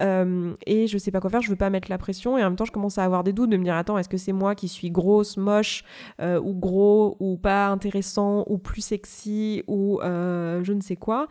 et 0.00 0.86
je 0.86 0.98
sais 0.98 1.10
pas 1.10 1.20
quoi 1.20 1.30
faire, 1.30 1.42
je 1.42 1.50
veux 1.50 1.56
pas 1.56 1.70
mettre 1.70 1.90
la 1.90 1.98
pression 1.98 2.38
et 2.38 2.42
en 2.42 2.46
même 2.46 2.56
temps 2.56 2.64
je 2.64 2.72
commence 2.72 2.98
à 2.98 3.04
avoir 3.04 3.24
des 3.24 3.32
doutes 3.32 3.50
de 3.50 3.56
me 3.56 3.64
dire 3.64 3.74
attends 3.74 3.98
est-ce 3.98 4.08
que 4.08 4.16
c'est 4.16 4.32
moi 4.32 4.54
qui 4.54 4.68
suis 4.68 4.90
grosse, 4.90 5.36
moche 5.36 5.84
ou 6.20 6.54
gros 6.54 7.16
ou 7.20 7.36
pas 7.36 7.68
intéressant 7.68 8.44
ou 8.48 8.58
plus 8.58 8.82
sexy 8.82 9.62
ou 9.66 10.00
je 10.02 10.72
ne 10.72 10.80
sais 10.80 10.96
quoi 10.96 11.28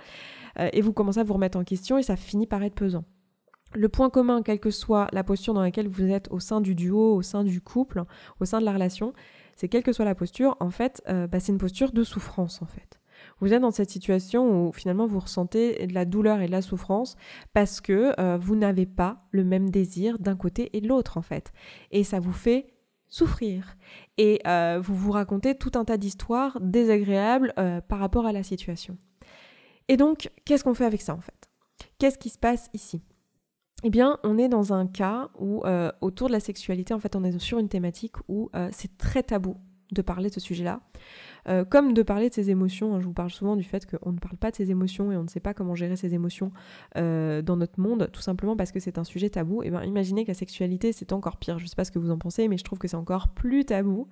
et 0.74 0.82
vous 0.82 0.94
commencez 0.94 1.20
à 1.20 1.24
vous 1.24 1.34
remettre 1.34 1.58
en 1.58 1.64
question 1.64 1.98
et 1.98 2.04
ça 2.04 2.16
finit 2.16 2.48
par 2.48 2.64
être 2.64 2.76
pesant. 2.76 3.06
Le 3.74 3.90
point 3.90 4.10
commun, 4.10 4.42
quelle 4.42 4.60
que 4.60 4.72
soit 4.72 5.08
la 5.12 5.24
posture 5.24 5.54
dans 5.54 5.62
laquelle 5.62 5.88
vous 5.88 6.10
êtes 6.10 6.30
au 6.32 6.40
sein 6.40 6.62
du 6.62 6.74
duo, 6.74 7.16
au 7.16 7.22
sein 7.22 7.44
du 7.44 7.62
couple, 7.62 8.04
au 8.40 8.46
sein 8.46 8.60
de 8.60 8.66
la 8.66 8.74
relation, 8.74 9.14
c'est 9.56 9.68
quelle 9.68 9.84
que 9.84 9.92
soit 9.92 10.06
la 10.06 10.16
posture, 10.16 10.56
en 10.60 10.70
fait, 10.70 11.02
euh, 11.10 11.28
bah, 11.28 11.40
c'est 11.40 11.52
une 11.52 11.58
posture 11.58 11.92
de 11.92 12.04
souffrance, 12.04 12.62
en 12.62 12.66
fait. 12.66 13.00
Vous 13.40 13.54
êtes 13.54 13.62
dans 13.62 13.72
cette 13.72 13.90
situation 13.90 14.68
où 14.68 14.72
finalement 14.72 15.08
vous 15.08 15.20
ressentez 15.20 15.86
de 15.86 15.94
la 15.94 16.06
douleur 16.06 16.42
et 16.42 16.48
de 16.48 16.52
la 16.52 16.62
souffrance 16.62 17.16
parce 17.54 17.82
que 17.82 18.14
euh, 18.20 18.38
vous 18.38 18.56
n'avez 18.56 18.86
pas 18.86 19.18
le 19.32 19.44
même 19.44 19.70
désir 19.70 20.20
d'un 20.20 20.36
côté 20.36 20.76
et 20.76 20.82
de 20.82 20.88
l'autre, 20.88 21.18
en 21.18 21.22
fait. 21.22 21.52
Et 21.92 22.04
ça 22.04 22.20
vous 22.20 22.34
fait 22.34 22.74
souffrir. 23.08 23.78
Et 24.18 24.42
euh, 24.48 24.80
vous 24.82 24.96
vous 24.96 25.12
racontez 25.12 25.56
tout 25.56 25.72
un 25.76 25.86
tas 25.86 25.98
d'histoires 25.98 26.58
désagréables 26.62 27.54
par 27.88 28.00
rapport 28.00 28.26
à 28.26 28.32
la 28.32 28.44
situation. 28.44 28.98
Et 29.88 29.98
donc, 29.98 30.30
qu'est-ce 30.46 30.64
qu'on 30.64 30.74
fait 30.74 30.86
avec 30.86 31.02
ça, 31.02 31.14
en 31.14 31.22
fait? 31.22 31.50
Qu'est-ce 32.00 32.18
qui 32.18 32.30
se 32.30 32.38
passe 32.38 32.70
ici? 32.74 33.02
Eh 33.84 33.90
bien, 33.90 34.18
on 34.24 34.38
est 34.38 34.50
dans 34.50 34.74
un 34.74 34.88
cas 34.88 35.30
où, 35.40 35.64
euh, 35.66 35.92
autour 36.02 36.28
de 36.28 36.34
la 36.34 36.40
sexualité, 36.40 36.94
en 36.94 37.00
fait, 37.00 37.16
on 37.16 37.24
est 37.24 37.38
sur 37.40 37.60
une 37.60 37.70
thématique 37.70 38.16
où 38.28 38.50
euh, 38.56 38.70
c'est 38.72 38.98
très 38.98 39.24
tabou 39.24 39.58
de 39.92 40.02
parler 40.02 40.30
de 40.30 40.34
ce 40.34 40.40
sujet-là. 40.40 40.82
Euh, 41.50 41.64
comme 41.64 41.94
de 41.94 42.04
parler 42.04 42.30
de 42.30 42.34
ses 42.34 42.50
émotions. 42.50 42.96
Hein, 42.96 43.00
je 43.00 43.06
vous 43.06 43.14
parle 43.14 43.30
souvent 43.30 43.56
du 43.56 43.64
fait 43.64 43.86
qu'on 43.86 44.12
ne 44.12 44.18
parle 44.18 44.36
pas 44.38 44.52
de 44.52 44.56
ses 44.56 44.70
émotions 44.70 45.12
et 45.12 45.18
on 45.18 45.24
ne 45.24 45.30
sait 45.30 45.40
pas 45.40 45.54
comment 45.54 45.76
gérer 45.76 45.96
ses 45.96 46.14
émotions 46.14 46.52
euh, 46.98 47.42
dans 47.42 47.56
notre 47.56 47.80
monde, 47.80 48.10
tout 48.12 48.22
simplement 48.22 48.58
parce 48.58 48.72
que 48.72 48.80
c'est 48.80 48.98
un 48.98 49.04
sujet 49.04 49.30
tabou. 49.30 49.64
Et 49.64 49.70
bien 49.70 49.84
imaginez 49.84 50.26
que 50.26 50.32
la 50.32 50.36
sexualité, 50.36 50.92
c'est 50.92 51.14
encore 51.14 51.38
pire. 51.38 51.58
Je 51.58 51.64
ne 51.64 51.70
sais 51.70 51.76
pas 51.76 51.86
ce 51.86 51.92
que 51.92 52.00
vous 52.00 52.12
en 52.12 52.18
pensez, 52.18 52.48
mais 52.48 52.58
je 52.58 52.64
trouve 52.64 52.80
que 52.80 52.88
c'est 52.88 52.98
encore 52.98 53.30
plus 53.30 53.66
tabou. 53.66 54.08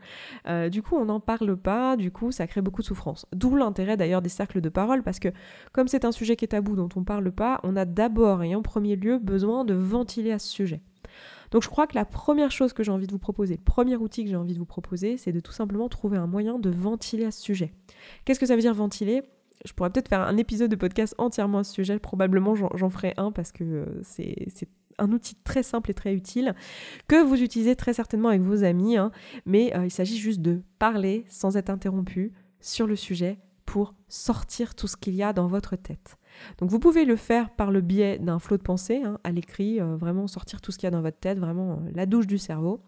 Euh, 0.47 0.69
du 0.69 0.81
coup, 0.81 0.95
on 0.95 1.05
n'en 1.05 1.19
parle 1.19 1.57
pas, 1.57 1.97
du 1.97 2.11
coup, 2.11 2.31
ça 2.31 2.47
crée 2.47 2.61
beaucoup 2.61 2.81
de 2.81 2.87
souffrance. 2.87 3.25
D'où 3.33 3.55
l'intérêt 3.55 3.97
d'ailleurs 3.97 4.21
des 4.21 4.29
cercles 4.29 4.61
de 4.61 4.69
parole, 4.69 5.03
parce 5.03 5.19
que 5.19 5.29
comme 5.73 5.87
c'est 5.87 6.05
un 6.05 6.11
sujet 6.11 6.35
qui 6.37 6.45
est 6.45 6.49
tabou, 6.49 6.75
dont 6.75 6.89
on 6.95 7.01
ne 7.01 7.05
parle 7.05 7.31
pas, 7.31 7.59
on 7.63 7.75
a 7.75 7.85
d'abord 7.85 8.43
et 8.43 8.55
en 8.55 8.61
premier 8.61 8.95
lieu 8.95 9.19
besoin 9.19 9.65
de 9.65 9.73
ventiler 9.73 10.31
à 10.31 10.39
ce 10.39 10.47
sujet. 10.47 10.81
Donc 11.55 11.63
je 11.63 11.69
crois 11.69 11.87
que 11.87 11.95
la 11.95 12.03
première 12.03 12.51
chose 12.51 12.73
que 12.73 12.83
j'ai 12.83 12.91
envie 12.91 13.07
de 13.07 13.13
vous 13.13 13.17
proposer, 13.17 13.55
le 13.55 13.63
premier 13.63 13.95
outil 13.95 14.25
que 14.25 14.29
j'ai 14.29 14.35
envie 14.35 14.53
de 14.53 14.59
vous 14.59 14.65
proposer, 14.65 15.15
c'est 15.15 15.31
de 15.31 15.39
tout 15.39 15.53
simplement 15.53 15.87
trouver 15.87 16.17
un 16.17 16.27
moyen 16.27 16.59
de 16.59 16.69
ventiler 16.69 17.23
à 17.23 17.31
ce 17.31 17.41
sujet. 17.41 17.71
Qu'est-ce 18.25 18.41
que 18.41 18.45
ça 18.45 18.57
veut 18.57 18.61
dire 18.61 18.73
ventiler? 18.73 19.23
Je 19.63 19.71
pourrais 19.71 19.89
peut-être 19.89 20.09
faire 20.09 20.19
un 20.19 20.35
épisode 20.35 20.69
de 20.69 20.75
podcast 20.75 21.15
entièrement 21.17 21.59
à 21.59 21.63
ce 21.63 21.71
sujet, 21.71 21.97
probablement 21.97 22.55
j'en 22.55 22.89
ferai 22.89 23.13
un 23.15 23.31
parce 23.31 23.53
que 23.53 23.63
euh, 23.63 23.85
c'est 24.03 24.67
un 24.97 25.13
outil 25.13 25.35
très 25.45 25.63
simple 25.63 25.91
et 25.91 25.93
très 25.93 26.13
utile 26.13 26.55
que 27.07 27.23
vous 27.23 27.41
utilisez 27.41 27.77
très 27.77 27.93
certainement 27.93 28.27
avec 28.27 28.41
vos 28.41 28.65
amis, 28.65 28.97
hein. 28.97 29.13
mais 29.45 29.73
euh, 29.77 29.85
il 29.85 29.91
s'agit 29.91 30.17
juste 30.17 30.41
de 30.41 30.61
parler 30.77 31.23
sans 31.29 31.55
être 31.55 31.69
interrompu 31.69 32.33
sur 32.59 32.85
le 32.85 32.97
sujet 32.97 33.37
sortir 34.07 34.75
tout 34.75 34.87
ce 34.87 34.97
qu'il 34.97 35.15
y 35.15 35.23
a 35.23 35.33
dans 35.33 35.47
votre 35.47 35.75
tête. 35.75 36.17
Donc 36.57 36.69
vous 36.69 36.79
pouvez 36.79 37.05
le 37.05 37.15
faire 37.15 37.49
par 37.49 37.71
le 37.71 37.81
biais 37.81 38.19
d'un 38.19 38.39
flot 38.39 38.57
de 38.57 38.63
pensée, 38.63 39.01
hein, 39.03 39.19
à 39.23 39.31
l'écrit, 39.31 39.79
euh, 39.79 39.95
vraiment 39.95 40.27
sortir 40.27 40.61
tout 40.61 40.71
ce 40.71 40.77
qu'il 40.77 40.87
y 40.87 40.89
a 40.89 40.91
dans 40.91 41.01
votre 41.01 41.19
tête, 41.19 41.39
vraiment 41.39 41.73
euh, 41.73 41.91
la 41.93 42.05
douche 42.05 42.27
du 42.27 42.37
cerveau. 42.37 42.81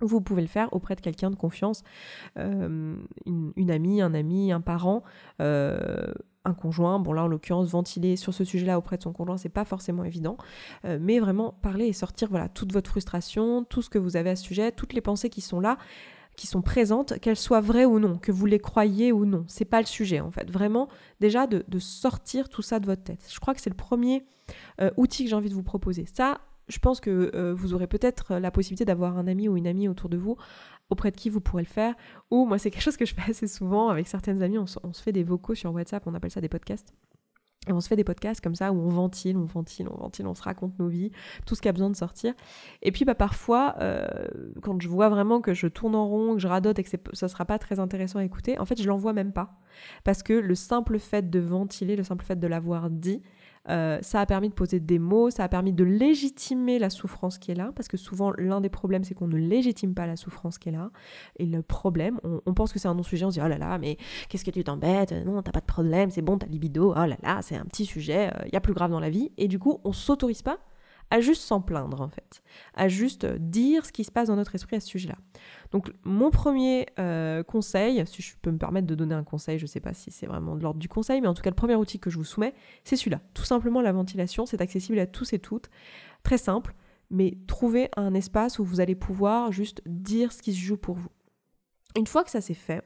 Vous 0.00 0.20
pouvez 0.20 0.42
le 0.42 0.48
faire 0.48 0.72
auprès 0.72 0.96
de 0.96 1.00
quelqu'un 1.00 1.30
de 1.30 1.36
confiance, 1.36 1.84
euh, 2.36 2.96
une, 3.24 3.70
amie, 3.70 4.02
un 4.02 4.14
ami, 4.14 4.50
un 4.50 4.60
parent, 4.60 5.04
un 5.38 6.54
conjoint. 6.54 6.98
Bon 6.98 7.12
là 7.12 7.22
en 7.22 7.28
l'occurrence 7.28 7.68
ventiler 7.68 8.16
sur 8.16 8.34
ce 8.34 8.42
sujet-là 8.42 8.78
auprès 8.78 8.96
de 8.96 9.02
son 9.02 9.12
conjoint 9.12 9.36
c'est 9.36 9.48
pas 9.48 9.64
forcément 9.64 10.02
évident, 10.02 10.38
mais 10.82 11.20
vraiment 11.20 11.52
parler 11.62 11.86
et 11.86 11.92
sortir 11.92 12.30
voilà 12.30 12.48
toute 12.48 12.72
votre 12.72 12.90
frustration, 12.90 13.62
tout 13.62 13.80
ce 13.80 13.90
que 13.90 13.98
vous 13.98 14.16
avez 14.16 14.30
à 14.30 14.34
ce 14.34 14.42
sujet, 14.42 14.72
toutes 14.72 14.92
les 14.92 15.00
pensées 15.00 15.30
qui 15.30 15.40
sont 15.40 15.60
là 15.60 15.78
qui 16.36 16.46
sont 16.46 16.62
présentes, 16.62 17.18
qu'elles 17.20 17.36
soient 17.36 17.60
vraies 17.60 17.84
ou 17.84 17.98
non, 17.98 18.16
que 18.18 18.32
vous 18.32 18.46
les 18.46 18.58
croyez 18.58 19.12
ou 19.12 19.24
non. 19.24 19.44
C'est 19.48 19.64
pas 19.64 19.80
le 19.80 19.86
sujet 19.86 20.20
en 20.20 20.30
fait. 20.30 20.50
Vraiment, 20.50 20.88
déjà 21.20 21.46
de, 21.46 21.64
sortir 21.78 22.48
tout 22.48 22.62
ça 22.62 22.80
de 22.80 22.86
votre 22.86 23.02
tête. 23.02 23.26
Je 23.32 23.38
crois 23.40 23.54
que 23.54 23.60
c'est 23.60 23.70
le 23.70 23.76
premier 23.76 24.24
euh, 24.80 24.90
outil 24.96 25.24
que 25.24 25.30
j'ai 25.30 25.36
envie 25.36 25.50
de 25.50 25.54
vous 25.54 25.62
proposer. 25.62 26.06
Ça, 26.12 26.40
je 26.68 26.78
pense 26.78 27.00
que 27.00 27.30
euh, 27.34 27.52
vous 27.54 27.74
aurez 27.74 27.86
peut-être 27.86 28.36
la 28.36 28.50
possibilité 28.50 28.84
d'avoir 28.84 29.18
un 29.18 29.26
ami 29.26 29.48
ou 29.48 29.56
une 29.56 29.66
amie 29.66 29.88
autour 29.88 30.08
de 30.08 30.16
vous 30.16 30.36
auprès 30.90 31.10
de 31.10 31.16
qui 31.16 31.30
vous 31.30 31.40
pourrez 31.40 31.62
le 31.62 31.68
faire. 31.68 31.94
Ou 32.30 32.46
moi, 32.46 32.58
c'est 32.58 32.70
quelque 32.70 32.82
chose 32.82 32.96
que 32.96 33.06
je 33.06 33.14
fais 33.14 33.30
assez 33.30 33.46
souvent 33.46 33.88
avec 33.88 34.06
certaines 34.06 34.42
amies. 34.42 34.58
on 34.58 34.66
se 34.66 35.02
fait 35.02 35.12
des 35.12 35.24
vocaux 35.24 35.54
sur 35.54 35.72
WhatsApp, 35.72 36.06
on 36.06 36.14
appelle 36.14 36.30
ça 36.30 36.40
des 36.40 36.48
podcasts. 36.48 36.92
Et 37.68 37.72
on 37.72 37.80
se 37.80 37.86
fait 37.86 37.96
des 37.96 38.04
podcasts 38.04 38.40
comme 38.40 38.56
ça 38.56 38.72
où 38.72 38.80
on 38.80 38.88
ventile, 38.88 39.36
on 39.36 39.44
ventile, 39.44 39.86
on 39.88 39.96
ventile, 39.96 40.26
on 40.26 40.34
se 40.34 40.42
raconte 40.42 40.76
nos 40.80 40.88
vies, 40.88 41.12
tout 41.46 41.54
ce 41.54 41.62
qui 41.62 41.68
a 41.68 41.72
besoin 41.72 41.90
de 41.90 41.96
sortir. 41.96 42.34
Et 42.82 42.90
puis 42.90 43.04
bah, 43.04 43.14
parfois, 43.14 43.76
euh, 43.80 44.06
quand 44.62 44.80
je 44.82 44.88
vois 44.88 45.08
vraiment 45.08 45.40
que 45.40 45.54
je 45.54 45.68
tourne 45.68 45.94
en 45.94 46.08
rond, 46.08 46.34
que 46.34 46.40
je 46.40 46.48
radote 46.48 46.80
et 46.80 46.82
que 46.82 46.90
ça 47.12 47.28
sera 47.28 47.44
pas 47.44 47.60
très 47.60 47.78
intéressant 47.78 48.18
à 48.18 48.24
écouter, 48.24 48.58
en 48.58 48.64
fait 48.64 48.82
je 48.82 48.88
l'envoie 48.88 49.12
même 49.12 49.32
pas. 49.32 49.60
Parce 50.02 50.24
que 50.24 50.32
le 50.32 50.54
simple 50.56 50.98
fait 50.98 51.30
de 51.30 51.38
ventiler, 51.38 51.94
le 51.94 52.02
simple 52.02 52.24
fait 52.24 52.38
de 52.38 52.46
l'avoir 52.48 52.90
dit, 52.90 53.22
euh, 53.68 53.98
ça 54.02 54.20
a 54.20 54.26
permis 54.26 54.48
de 54.48 54.54
poser 54.54 54.80
des 54.80 54.98
mots, 54.98 55.30
ça 55.30 55.44
a 55.44 55.48
permis 55.48 55.72
de 55.72 55.84
légitimer 55.84 56.78
la 56.78 56.90
souffrance 56.90 57.38
qui 57.38 57.52
est 57.52 57.54
là, 57.54 57.70
parce 57.76 57.88
que 57.88 57.96
souvent 57.96 58.32
l'un 58.36 58.60
des 58.60 58.68
problèmes 58.68 59.04
c'est 59.04 59.14
qu'on 59.14 59.28
ne 59.28 59.36
légitime 59.36 59.94
pas 59.94 60.06
la 60.06 60.16
souffrance 60.16 60.58
qui 60.58 60.68
est 60.68 60.72
là. 60.72 60.90
Et 61.38 61.46
le 61.46 61.62
problème, 61.62 62.20
on, 62.24 62.54
pense 62.54 62.72
que 62.72 62.78
c'est 62.78 62.88
un 62.88 62.94
non-sujet, 62.94 63.24
on 63.24 63.30
se 63.30 63.38
dit 63.38 63.44
oh 63.44 63.48
là 63.48 63.58
là, 63.58 63.78
mais 63.78 63.96
qu'est-ce 64.28 64.44
que 64.44 64.50
tu 64.50 64.64
t'embêtes? 64.64 65.12
Non, 65.24 65.40
t'as 65.42 65.52
pas 65.52 65.60
de 65.60 65.66
problème, 65.66 66.10
c'est 66.10 66.22
bon, 66.22 66.38
t'as 66.38 66.46
libido, 66.46 66.90
oh 66.90 67.06
là 67.06 67.16
là, 67.22 67.40
c'est 67.42 67.56
un 67.56 67.64
petit 67.64 67.84
sujet, 67.84 68.30
il 68.40 68.46
euh, 68.46 68.48
y 68.54 68.56
a 68.56 68.60
plus 68.60 68.74
grave 68.74 68.90
dans 68.90 69.00
la 69.00 69.10
vie. 69.10 69.30
Et 69.38 69.48
du 69.48 69.58
coup, 69.58 69.80
on 69.84 69.92
s'autorise 69.92 70.42
pas 70.42 70.58
à 71.12 71.20
juste 71.20 71.42
s'en 71.42 71.60
plaindre 71.60 72.00
en 72.00 72.08
fait, 72.08 72.42
à 72.74 72.88
juste 72.88 73.26
dire 73.26 73.84
ce 73.84 73.92
qui 73.92 74.02
se 74.02 74.10
passe 74.10 74.28
dans 74.28 74.36
notre 74.36 74.54
esprit 74.54 74.76
à 74.76 74.80
ce 74.80 74.88
sujet-là. 74.88 75.16
Donc 75.70 75.92
mon 76.04 76.30
premier 76.30 76.86
euh, 76.98 77.42
conseil, 77.42 78.02
si 78.06 78.22
je 78.22 78.34
peux 78.40 78.50
me 78.50 78.56
permettre 78.56 78.86
de 78.86 78.94
donner 78.94 79.14
un 79.14 79.22
conseil, 79.22 79.58
je 79.58 79.64
ne 79.64 79.68
sais 79.68 79.78
pas 79.78 79.92
si 79.92 80.10
c'est 80.10 80.24
vraiment 80.24 80.56
de 80.56 80.62
l'ordre 80.62 80.80
du 80.80 80.88
conseil, 80.88 81.20
mais 81.20 81.28
en 81.28 81.34
tout 81.34 81.42
cas 81.42 81.50
le 81.50 81.54
premier 81.54 81.74
outil 81.74 81.98
que 81.98 82.08
je 82.08 82.16
vous 82.16 82.24
soumets, 82.24 82.54
c'est 82.82 82.96
celui-là. 82.96 83.20
Tout 83.34 83.44
simplement 83.44 83.82
la 83.82 83.92
ventilation, 83.92 84.46
c'est 84.46 84.62
accessible 84.62 84.98
à 84.98 85.06
tous 85.06 85.34
et 85.34 85.38
toutes, 85.38 85.68
très 86.22 86.38
simple, 86.38 86.74
mais 87.10 87.36
trouvez 87.46 87.90
un 87.98 88.14
espace 88.14 88.58
où 88.58 88.64
vous 88.64 88.80
allez 88.80 88.94
pouvoir 88.94 89.52
juste 89.52 89.82
dire 89.84 90.32
ce 90.32 90.40
qui 90.40 90.54
se 90.54 90.60
joue 90.60 90.78
pour 90.78 90.96
vous. 90.96 91.10
Une 91.94 92.06
fois 92.06 92.24
que 92.24 92.30
ça 92.30 92.40
s'est 92.40 92.54
fait, 92.54 92.82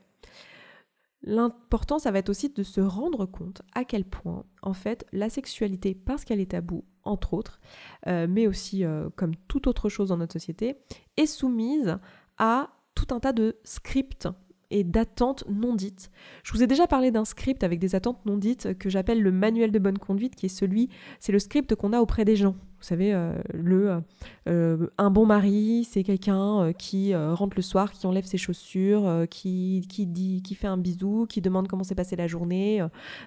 L'important, 1.23 1.99
ça 1.99 2.11
va 2.11 2.19
être 2.19 2.29
aussi 2.29 2.51
de 2.51 2.63
se 2.63 2.81
rendre 2.81 3.27
compte 3.27 3.63
à 3.75 3.85
quel 3.85 4.05
point, 4.05 4.45
en 4.63 4.75
fait, 4.75 5.07
la 5.13 5.29
sexualité, 5.29 5.95
parce 5.95 6.25
qu'elle 6.25 6.41
est 6.41 6.53
taboue, 6.53 6.85
entre 7.05 7.35
autres, 7.35 7.61
euh, 8.07 8.27
mais 8.29 8.47
aussi 8.47 8.85
euh, 8.85 9.09
comme 9.17 9.35
toute 9.49 9.67
autre 9.67 9.89
chose 9.89 10.11
dans 10.11 10.19
notre 10.19 10.35
société, 10.35 10.77
est 11.17 11.27
soumise 11.27 11.99
à 12.39 12.71
tout 12.95 13.15
un 13.15 13.21
tas 13.21 13.33
de 13.33 13.57
scripts 13.65 14.29
et 14.71 14.85
d'attentes 14.85 15.45
non 15.49 15.75
dites. 15.75 16.11
Je 16.43 16.53
vous 16.53 16.63
ai 16.63 16.67
déjà 16.67 16.87
parlé 16.87 17.11
d'un 17.11 17.25
script 17.25 17.63
avec 17.63 17.79
des 17.79 17.95
attentes 17.95 18.25
non 18.27 18.37
dites 18.37 18.77
que 18.79 18.91
j'appelle 18.91 19.23
le 19.23 19.33
manuel 19.33 19.71
de 19.71 19.79
bonne 19.79 19.99
conduite, 19.99 20.35
qui 20.35 20.47
est 20.47 20.51
celui, 20.51 20.89
c'est 21.21 21.33
le 21.33 21.39
script 21.39 21.75
qu'on 21.75 21.93
a 21.93 22.01
auprès 22.01 22.25
des 22.25 22.37
gens. 22.37 22.57
Vous 22.79 22.85
savez, 22.85 23.15
euh, 23.15 23.33
le, 23.55 24.03
euh, 24.49 24.87
un 24.99 25.11
bon 25.11 25.25
mari, 25.25 25.87
c'est 25.91 26.03
quelqu'un 26.03 26.61
euh, 26.61 26.73
qui 26.73 27.15
rentre 27.15 27.57
le 27.57 27.63
soir, 27.63 27.91
qui 27.91 28.07
enlève 28.07 28.25
ses 28.25 28.37
chaussures, 28.37 29.27
qui, 29.31 29.87
qui, 29.89 30.07
dit, 30.07 30.43
qui 30.43 30.55
fait 30.55 30.67
un 30.67 30.77
bisou, 30.77 31.27
qui 31.27 31.41
demande 31.41 31.69
comment 31.69 31.85
s'est 31.85 31.95
passée 31.95 32.17
la 32.17 32.27
journée 32.27 32.85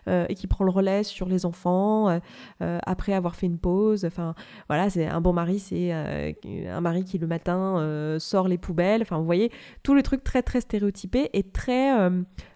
et 0.08 0.36
qui 0.36 0.48
prend 0.48 0.64
le 0.64 0.72
relais 0.72 1.04
sur 1.04 1.28
les 1.28 1.46
enfants 1.46 2.20
après 2.60 3.14
avoir 3.14 3.36
fait 3.36 3.48
une 3.48 3.58
pause. 3.58 4.06
Enfin, 4.06 4.36
voilà, 4.68 4.90
c'est 4.90 5.08
un 5.08 5.22
bon 5.22 5.34
mari, 5.34 5.60
c'est 5.60 5.92
un 5.92 6.82
mari 6.82 7.04
qui 7.04 7.18
le 7.18 7.28
matin 7.28 8.18
sort 8.20 8.48
les 8.48 8.58
poubelles. 8.58 9.02
Enfin, 9.02 9.18
vous 9.18 9.26
voyez, 9.26 9.52
tous 9.84 9.96
les 9.96 10.04
trucs 10.04 10.24
très 10.24 10.44
très 10.44 10.62
stéréotypés 10.62 11.30
et 11.34 11.44
très, 11.44 11.92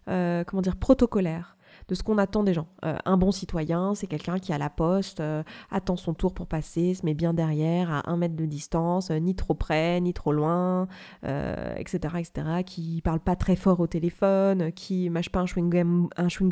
comment 0.06 0.62
dire, 0.62 0.76
protocolaires 0.76 1.58
de 1.88 1.96
ce 1.96 2.04
qu'on 2.04 2.18
attend 2.18 2.44
des 2.44 2.54
gens. 2.54 2.68
Euh, 2.86 2.96
un 3.06 3.18
bon 3.18 3.32
citoyen, 3.32 3.96
c'est 3.96 4.08
quelqu'un 4.08 4.40
qui 4.40 4.54
à 4.54 4.58
la 4.58 4.70
poste 4.70 5.20
euh, 5.20 5.44
attend 5.72 5.96
son 5.96 6.14
tour 6.14 6.34
pour 6.34 6.48
passer, 6.48 6.94
se 6.94 7.06
met 7.06 7.14
bien 7.14 7.34
derrière, 7.34 7.92
à 7.92 8.10
un 8.10 8.18
mètre 8.18 8.36
de 8.36 8.46
distance, 8.46 9.12
euh, 9.12 9.18
ni 9.18 9.36
trop 9.36 9.54
près, 9.54 10.00
ni 10.02 10.14
trop 10.14 10.32
loin, 10.32 10.88
etc., 11.24 12.16
etc., 12.20 12.64
qui 12.66 13.02
parle 13.04 13.20
pas 13.20 13.36
très 13.36 13.56
fort 13.56 13.80
au 13.80 13.88
téléphone, 13.88 14.72
qui 14.72 15.10
mâche 15.10 15.30
pas 15.30 15.40
un 15.40 15.46
chewing-gum, 15.46 16.08
un 16.16 16.30
chewing 16.30 16.50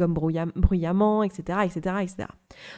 bruyamment, 0.56 1.24
etc., 1.24 1.60
etc., 1.66 1.96
etc. 2.02 2.28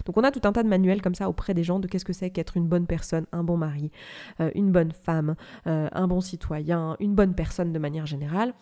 Donc 0.05 0.17
on 0.17 0.23
a 0.23 0.31
tout 0.31 0.41
un 0.43 0.51
tas 0.51 0.63
de 0.63 0.67
manuels 0.67 1.01
comme 1.01 1.15
ça 1.15 1.29
auprès 1.29 1.53
des 1.53 1.63
gens 1.63 1.79
de 1.79 1.87
qu'est-ce 1.87 2.05
que 2.05 2.13
c'est 2.13 2.29
qu'être 2.29 2.57
une 2.57 2.67
bonne 2.67 2.87
personne, 2.87 3.25
un 3.31 3.43
bon 3.43 3.57
mari, 3.57 3.91
une 4.55 4.71
bonne 4.71 4.91
femme, 4.91 5.35
un 5.65 6.07
bon 6.07 6.21
citoyen, 6.21 6.95
une 6.99 7.15
bonne 7.15 7.35
personne 7.35 7.71
de 7.71 7.79
manière 7.79 8.05
générale. 8.05 8.53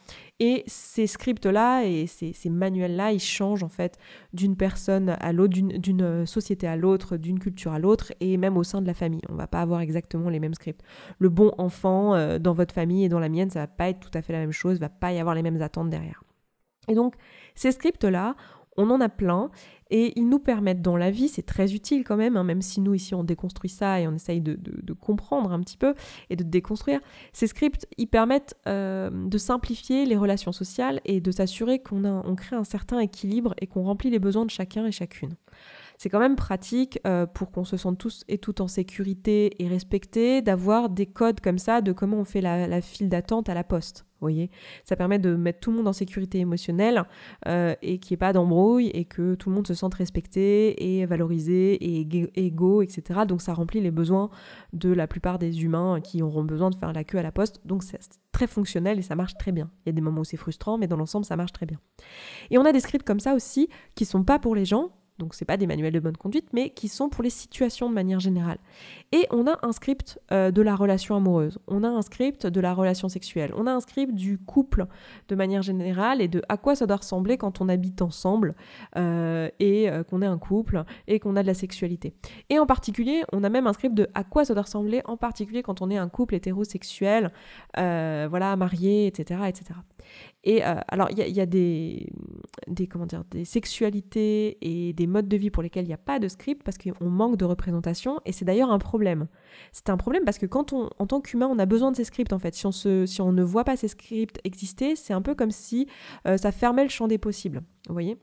Et 0.44 0.64
ces 0.66 1.06
scripts-là 1.06 1.84
et 1.84 2.08
ces, 2.08 2.50
manuels-là, 2.50 3.12
ils 3.12 3.20
changent 3.20 3.62
en 3.62 3.70
fait 3.70 4.00
d'une 4.34 4.58
personne 4.58 5.10
à 5.20 5.32
l'autre, 5.34 5.54
d'une 5.54 6.26
société 6.26 6.66
à 6.66 6.76
l'autre, 6.76 7.16
d'une 7.16 7.38
culture 7.38 7.74
à 7.74 7.78
l'autre, 7.78 8.12
et 8.22 8.38
même 8.38 8.58
au 8.58 8.64
sein 8.64 8.82
de 8.82 8.88
la 8.88 8.96
famille. 8.96 9.22
On 9.30 9.36
va 9.36 9.46
pas 9.46 9.62
avoir 9.62 9.82
exactement 9.82 10.30
les 10.30 10.40
mêmes 10.40 10.56
scripts. 10.56 10.82
Le 11.20 11.30
bon 11.30 11.54
enfant 11.60 12.16
euh, 12.16 12.40
dans 12.40 12.54
votre 12.54 12.74
famille 12.74 13.04
et 13.04 13.10
dans 13.10 13.20
la 13.20 13.30
mienne, 13.30 13.52
ça 13.52 13.60
va 13.60 13.68
pas 13.68 13.90
être 13.90 14.00
tout 14.00 14.18
à 14.18 14.24
fait 14.24 14.34
la 14.34 14.40
même 14.40 14.52
chose, 14.52 14.80
va 14.80 14.90
pas 14.90 15.14
y 15.14 15.20
avoir 15.20 15.36
les 15.36 15.44
mêmes 15.44 15.62
attentes 15.62 15.92
derrière. 15.92 16.24
Et 16.88 16.96
donc, 16.96 17.14
ces 17.54 17.72
scripts-là, 17.72 18.36
on 18.78 18.90
en 18.90 19.02
a 19.02 19.10
plein 19.10 19.50
et 19.90 20.14
ils 20.18 20.28
nous 20.28 20.40
permettent 20.40 20.82
dans 20.82 20.96
la 20.96 21.12
vie, 21.12 21.28
c'est 21.28 21.46
très 21.46 21.74
utile 21.74 22.04
quand 22.04 22.16
même, 22.16 22.38
hein, 22.38 22.44
même 22.44 22.62
si 22.62 22.80
nous 22.80 22.94
ici 22.94 23.14
on 23.14 23.24
déconstruit 23.24 23.70
ça 23.70 24.00
et 24.00 24.08
on 24.08 24.16
essaye 24.16 24.40
de, 24.42 24.58
comprendre 24.94 25.52
un 25.52 25.60
petit 25.60 25.78
peu 25.78 25.94
et 26.30 26.36
de 26.36 26.44
déconstruire, 26.44 27.00
ces 27.34 27.48
scripts, 27.48 27.88
ils 27.98 28.08
permettent 28.08 28.56
euh, 28.68 29.10
de 29.12 29.38
simplifier 29.38 30.06
les 30.06 30.16
relations 30.16 30.52
sociales 30.52 31.02
et 31.06 31.20
de 31.20 31.32
s'assurer 31.32 31.80
qu'on 31.80 32.06
on 32.06 32.36
crée 32.36 32.56
un 32.56 32.64
certain 32.64 33.00
équilibre 33.00 33.54
et 33.60 33.68
qu'on 33.68 33.84
remplit 33.84 34.10
les 34.10 34.20
besoins 34.20 34.46
de 34.46 34.52
chacun 34.52 34.86
et 34.86 34.92
chacune 34.92 35.36
c'est 36.02 36.10
quand 36.10 36.20
même 36.20 36.36
pratique 36.36 37.00
euh, 37.06 37.28
pour 37.28 37.52
qu'on 37.52 37.64
se 37.64 37.78
sente 37.78 38.00
tous 38.00 38.24
et 38.28 38.40
toutes 38.40 38.60
en 38.60 38.68
sécurité 38.68 39.62
et 39.64 39.68
respectés 39.68 40.42
d'avoir 40.42 40.90
des 40.90 41.06
codes 41.06 41.42
comme 41.42 41.60
ça 41.60 41.82
de 41.82 41.92
comment 41.92 42.18
on 42.18 42.26
fait 42.26 42.42
la, 42.42 42.82
file 42.82 43.08
d'attente 43.08 43.50
à 43.50 43.54
la 43.54 43.64
poste. 43.64 44.08
Vous 44.14 44.24
voyez, 44.26 44.50
ça 44.84 44.96
permet 44.96 45.20
de 45.20 45.36
mettre 45.36 45.60
tout 45.60 45.70
le 45.70 45.78
monde 45.78 45.88
en 45.88 45.94
sécurité 45.94 46.40
émotionnelle 46.40 47.04
euh, 47.48 47.76
et 47.84 48.00
qu'il 48.00 48.14
n'y 48.14 48.16
ait 48.16 48.18
pas 48.18 48.34
d'embrouille 48.34 48.88
et 48.88 49.06
que 49.06 49.36
tout 49.36 49.50
le 49.50 49.56
monde 49.56 49.68
se 49.68 49.76
sente 49.76 49.94
respecté 49.94 51.00
et 51.00 51.06
valorisé 51.06 51.74
et 51.74 52.08
égaux, 52.34 52.82
etc. 52.82 53.20
Donc 53.28 53.44
ça 53.44 53.54
remplit 53.54 53.80
les 53.80 53.92
besoins 53.92 54.32
de 54.74 54.92
la 54.92 55.06
plupart 55.06 55.38
des 55.38 55.64
humains 55.64 56.02
qui 56.02 56.24
auront 56.24 56.44
besoin 56.44 56.72
de 56.72 56.78
faire 56.78 56.94
la 56.94 57.04
queue 57.04 57.20
à 57.20 57.24
la 57.24 57.32
poste. 57.32 57.62
Donc 57.64 57.84
c'est 57.84 58.00
très 58.32 58.48
fonctionnel 58.48 58.98
et 58.98 59.04
ça 59.04 59.14
marche 59.16 59.36
très 59.38 59.52
bien. 59.52 59.70
Il 59.86 59.90
y 59.90 59.92
a 59.92 59.94
des 59.94 60.02
moments 60.02 60.22
où 60.22 60.26
c'est 60.26 60.36
frustrant, 60.36 60.80
mais 60.80 60.88
dans 60.88 60.98
l'ensemble 60.98 61.26
ça 61.26 61.36
marche 61.36 61.54
très 61.54 61.68
bien. 61.68 61.80
Et 62.50 62.58
on 62.58 62.66
a 62.66 62.72
des 62.72 62.80
scripts 62.80 63.06
comme 63.06 63.20
ça 63.20 63.36
aussi 63.36 63.70
qui 63.94 64.06
sont 64.06 64.24
pas 64.24 64.40
pour 64.40 64.56
les 64.56 64.66
gens, 64.66 64.90
donc 65.22 65.36
c'est 65.36 65.46
pas 65.46 65.56
des 65.56 65.68
manuels 65.68 65.94
de 65.94 66.00
bonne 66.00 66.18
conduite, 66.18 66.48
mais 66.52 66.72
qui 66.72 66.88
sont 66.88 67.08
pour 67.08 67.24
les 67.24 67.30
situations 67.30 67.88
de 67.90 67.94
manière 67.94 68.20
générale. 68.20 68.58
Et 69.12 69.28
on 69.30 69.46
a 69.48 69.60
un 69.62 69.72
script 69.72 70.20
euh, 70.32 70.52
de 70.52 70.62
la 70.62 70.76
relation 70.76 71.16
amoureuse, 71.16 71.60
on 71.68 71.84
a 71.84 71.88
un 71.88 72.02
script 72.02 72.48
de 72.48 72.60
la 72.60 72.74
relation 72.74 73.08
sexuelle, 73.08 73.54
on 73.56 73.68
a 73.68 73.72
un 73.72 73.80
script 73.80 74.14
du 74.16 74.40
couple 74.40 74.88
de 75.28 75.36
manière 75.36 75.62
générale 75.62 76.22
et 76.22 76.28
de 76.28 76.42
à 76.50 76.58
quoi 76.58 76.76
ça 76.76 76.88
doit 76.88 76.98
ressembler 76.98 77.38
quand 77.38 77.62
on 77.62 77.70
habite 77.70 78.02
ensemble 78.02 78.56
euh, 78.98 79.50
et 79.60 79.90
euh, 79.90 80.04
qu'on 80.04 80.24
est 80.24 80.26
un 80.26 80.40
couple 80.40 80.84
et 81.08 81.20
qu'on 81.20 81.36
a 81.36 81.44
de 81.44 81.48
la 81.48 81.54
sexualité. 81.54 82.14
Et 82.50 82.58
en 82.58 82.66
particulier, 82.66 83.22
on 83.32 83.44
a 83.44 83.50
même 83.50 83.68
un 83.68 83.74
script 83.74 83.94
de 83.94 84.08
à 84.16 84.24
quoi 84.24 84.44
ça 84.44 84.56
doit 84.56 84.64
ressembler, 84.64 85.02
en 85.06 85.18
particulier 85.18 85.62
quand 85.62 85.82
on 85.82 85.92
est 85.92 85.98
un 85.98 86.10
couple 86.10 86.34
hétérosexuel, 86.34 87.32
voilà, 87.76 88.56
marié, 88.56 89.06
etc., 89.06 89.42
etc. 89.48 89.80
Et 90.44 90.64
alors, 90.64 91.10
il 91.12 91.18
y, 91.20 91.40
a, 91.40 91.46
des, 91.46 92.10
des, 92.68 92.88
comment 92.88 93.06
dire, 93.06 93.24
des 93.30 93.46
sexualités 93.46 94.58
et 94.62 94.94
des 94.94 95.06
modes 95.12 95.28
de 95.28 95.38
vie 95.38 95.52
pour 95.52 95.62
lesquels 95.62 95.86
il 95.86 95.90
n'y 95.90 95.94
a 95.94 95.98
pas 95.98 96.20
de 96.20 96.28
script 96.28 96.64
parce 96.64 96.78
qu'on 96.78 97.10
manque 97.10 97.38
de 97.38 97.46
représentation. 97.46 98.20
Et 98.26 98.32
c'est 98.32 98.46
d'ailleurs 98.46 98.72
un 98.72 98.80
problème. 98.80 99.28
C'est 99.72 99.90
un 99.90 99.98
problème 99.98 100.24
parce 100.26 100.38
que 100.38 100.46
quand 100.46 100.74
on, 100.74 100.90
en 100.98 101.08
tant 101.08 101.22
qu'humain, 101.22 101.48
on 101.52 101.60
a 101.60 101.66
besoin 101.66 101.92
de 101.92 101.96
ces 101.96 102.06
scripts 102.06 102.34
en 102.34 102.40
fait. 102.40 102.56
Si 102.56 102.66
on, 102.66 102.72
se, 102.72 103.06
si 103.06 103.22
on 103.22 103.32
ne 103.32 103.44
voit 103.44 103.64
pas 103.64 103.78
ces 103.78 103.88
scripts 103.88 104.40
exister, 104.44 104.96
c'est 104.96 105.14
un 105.14 105.22
peu 105.22 105.36
comme 105.36 105.52
si 105.52 105.88
euh, 106.28 106.38
ça 106.38 106.52
fermait 106.52 106.84
le 106.84 106.90
champ 106.90 107.08
des 107.08 107.18
possibles. 107.18 107.62
Vous 107.88 107.94
voyez? 107.94 108.18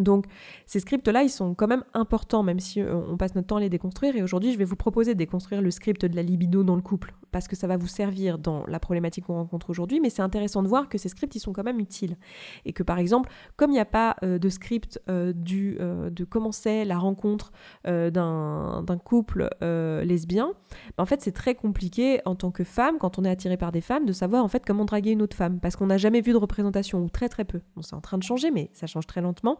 Donc 0.00 0.26
ces 0.66 0.80
scripts-là, 0.80 1.22
ils 1.22 1.30
sont 1.30 1.54
quand 1.54 1.66
même 1.66 1.84
importants, 1.94 2.42
même 2.42 2.60
si 2.60 2.80
euh, 2.80 2.94
on 3.08 3.16
passe 3.16 3.34
notre 3.34 3.48
temps 3.48 3.56
à 3.56 3.60
les 3.60 3.68
déconstruire. 3.68 4.16
Et 4.16 4.22
aujourd'hui, 4.22 4.52
je 4.52 4.58
vais 4.58 4.64
vous 4.64 4.76
proposer 4.76 5.14
de 5.14 5.18
déconstruire 5.18 5.62
le 5.62 5.70
script 5.70 6.04
de 6.04 6.16
la 6.16 6.22
libido 6.22 6.64
dans 6.64 6.76
le 6.76 6.82
couple, 6.82 7.14
parce 7.32 7.48
que 7.48 7.56
ça 7.56 7.66
va 7.66 7.76
vous 7.76 7.86
servir 7.86 8.38
dans 8.38 8.64
la 8.66 8.78
problématique 8.78 9.24
qu'on 9.24 9.34
rencontre 9.34 9.70
aujourd'hui. 9.70 10.00
Mais 10.00 10.10
c'est 10.10 10.22
intéressant 10.22 10.62
de 10.62 10.68
voir 10.68 10.88
que 10.88 10.98
ces 10.98 11.08
scripts, 11.08 11.34
ils 11.34 11.40
sont 11.40 11.52
quand 11.52 11.64
même 11.64 11.80
utiles. 11.80 12.16
Et 12.64 12.72
que 12.72 12.82
par 12.82 12.98
exemple, 12.98 13.30
comme 13.56 13.70
il 13.70 13.74
n'y 13.74 13.80
a 13.80 13.84
pas 13.84 14.16
euh, 14.22 14.38
de 14.38 14.48
script 14.48 15.00
euh, 15.08 15.32
du, 15.32 15.78
de 15.78 16.24
comment 16.24 16.52
c'est 16.52 16.84
la 16.84 16.98
rencontre 16.98 17.52
d'un 17.84 18.98
couple 19.04 19.48
lesbien, 19.60 20.52
bah, 20.96 21.02
en 21.02 21.06
fait, 21.06 21.20
c'est 21.22 21.32
très 21.32 21.54
compliqué 21.54 22.20
en 22.24 22.34
tant 22.34 22.50
que 22.50 22.64
femme, 22.64 22.98
quand 22.98 23.18
on 23.18 23.24
est 23.24 23.30
attiré 23.30 23.56
par 23.56 23.72
des 23.72 23.80
femmes, 23.80 24.06
de 24.06 24.12
savoir 24.12 24.44
en 24.44 24.48
fait 24.48 24.64
comment 24.64 24.84
draguer 24.84 25.10
une 25.12 25.22
autre 25.22 25.36
femme, 25.36 25.60
parce 25.60 25.76
qu'on 25.76 25.86
n'a 25.86 25.98
jamais 25.98 26.20
vu 26.20 26.32
de 26.32 26.36
représentation, 26.36 27.02
ou 27.02 27.08
très 27.08 27.28
très 27.28 27.44
peu. 27.44 27.60
Bon, 27.74 27.82
c'est 27.82 27.94
en 27.94 28.00
train 28.00 28.18
de 28.18 28.22
changer, 28.22 28.50
mais 28.50 28.70
ça 28.72 28.86
change 28.86 29.06
très 29.06 29.20
lentement. 29.20 29.58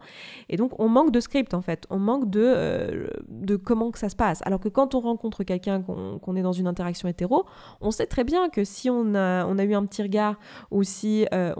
Et 0.49 0.57
donc, 0.57 0.79
on 0.79 0.87
manque 0.87 1.11
de 1.11 1.19
script, 1.19 1.53
en 1.53 1.61
fait. 1.61 1.85
On 1.89 1.99
manque 1.99 2.29
de, 2.29 2.41
euh, 2.43 3.07
de 3.29 3.55
comment 3.55 3.91
que 3.91 3.99
ça 3.99 4.09
se 4.09 4.15
passe. 4.15 4.41
Alors 4.45 4.59
que 4.59 4.69
quand 4.69 4.95
on 4.95 4.99
rencontre 4.99 5.43
quelqu'un, 5.43 5.81
qu'on 5.81 6.35
est 6.35 6.41
dans 6.41 6.51
une 6.51 6.67
interaction 6.67 7.07
hétéro, 7.07 7.45
on 7.81 7.91
sait 7.91 8.07
très 8.07 8.23
bien 8.23 8.49
que 8.49 8.63
si 8.63 8.89
on 8.89 9.15
a, 9.15 9.43
a 9.57 9.63
eu 9.63 9.73
un 9.73 9.85
petit 9.85 10.01
regard 10.01 10.37
ou 10.71 10.83
si 10.83 11.25
euh, 11.33 11.53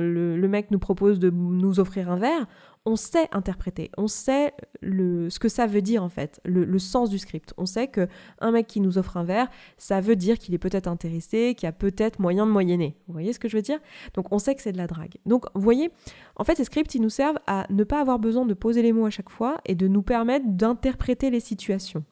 le, 0.00 0.48
mec 0.48 0.70
nous 0.70 0.78
propose 0.78 1.18
de 1.18 1.30
nous 1.30 1.80
offrir 1.80 2.10
un 2.10 2.16
verre, 2.16 2.46
on 2.84 2.96
sait 2.96 3.28
interpréter, 3.32 3.90
on 3.96 4.08
sait 4.08 4.52
le, 4.80 5.30
ce 5.30 5.38
que 5.38 5.48
ça 5.48 5.66
veut 5.66 5.82
dire 5.82 6.02
en 6.02 6.08
fait, 6.08 6.40
le, 6.44 6.78
sens 6.78 7.10
du 7.10 7.18
script. 7.18 7.54
On 7.56 7.66
sait 7.66 7.86
que 7.86 8.08
un 8.40 8.50
mec 8.50 8.66
qui 8.66 8.80
nous 8.80 8.98
offre 8.98 9.16
un 9.16 9.24
verre, 9.24 9.48
ça 9.78 10.00
veut 10.00 10.16
dire 10.16 10.38
qu'il 10.38 10.52
est 10.54 10.58
peut-être 10.58 10.88
intéressé, 10.88 11.54
qu'il 11.56 11.66
y 11.66 11.68
a 11.68 11.72
peut-être 11.72 12.18
moyen 12.18 12.44
de 12.44 12.50
moyenner. 12.50 12.96
Vous 13.06 13.12
voyez 13.12 13.32
ce 13.32 13.38
que 13.38 13.48
je 13.48 13.56
veux 13.56 13.62
dire? 13.62 13.78
Donc 14.14 14.32
on 14.32 14.38
sait 14.38 14.54
que 14.54 14.62
c'est 14.62 14.72
de 14.72 14.78
la 14.78 14.88
drague. 14.88 15.16
Donc 15.26 15.44
vous 15.54 15.60
voyez, 15.60 15.90
en 16.36 16.44
fait 16.44 16.56
ces 16.56 16.64
scripts, 16.64 16.94
ils 16.94 17.02
nous 17.02 17.10
servent 17.10 17.38
à 17.46 17.66
ne 17.70 17.84
pas 17.84 18.00
avoir 18.00 18.18
besoin 18.18 18.46
de 18.46 18.54
poser 18.54 18.82
les 18.82 18.92
mots 18.92 19.06
à 19.06 19.10
chaque 19.10 19.30
fois 19.30 19.58
et 19.64 19.76
de 19.76 19.86
nous 19.86 20.02
permettre 20.02 20.46
d'interpréter 20.48 21.30
les 21.30 21.40
situations. 21.40 22.04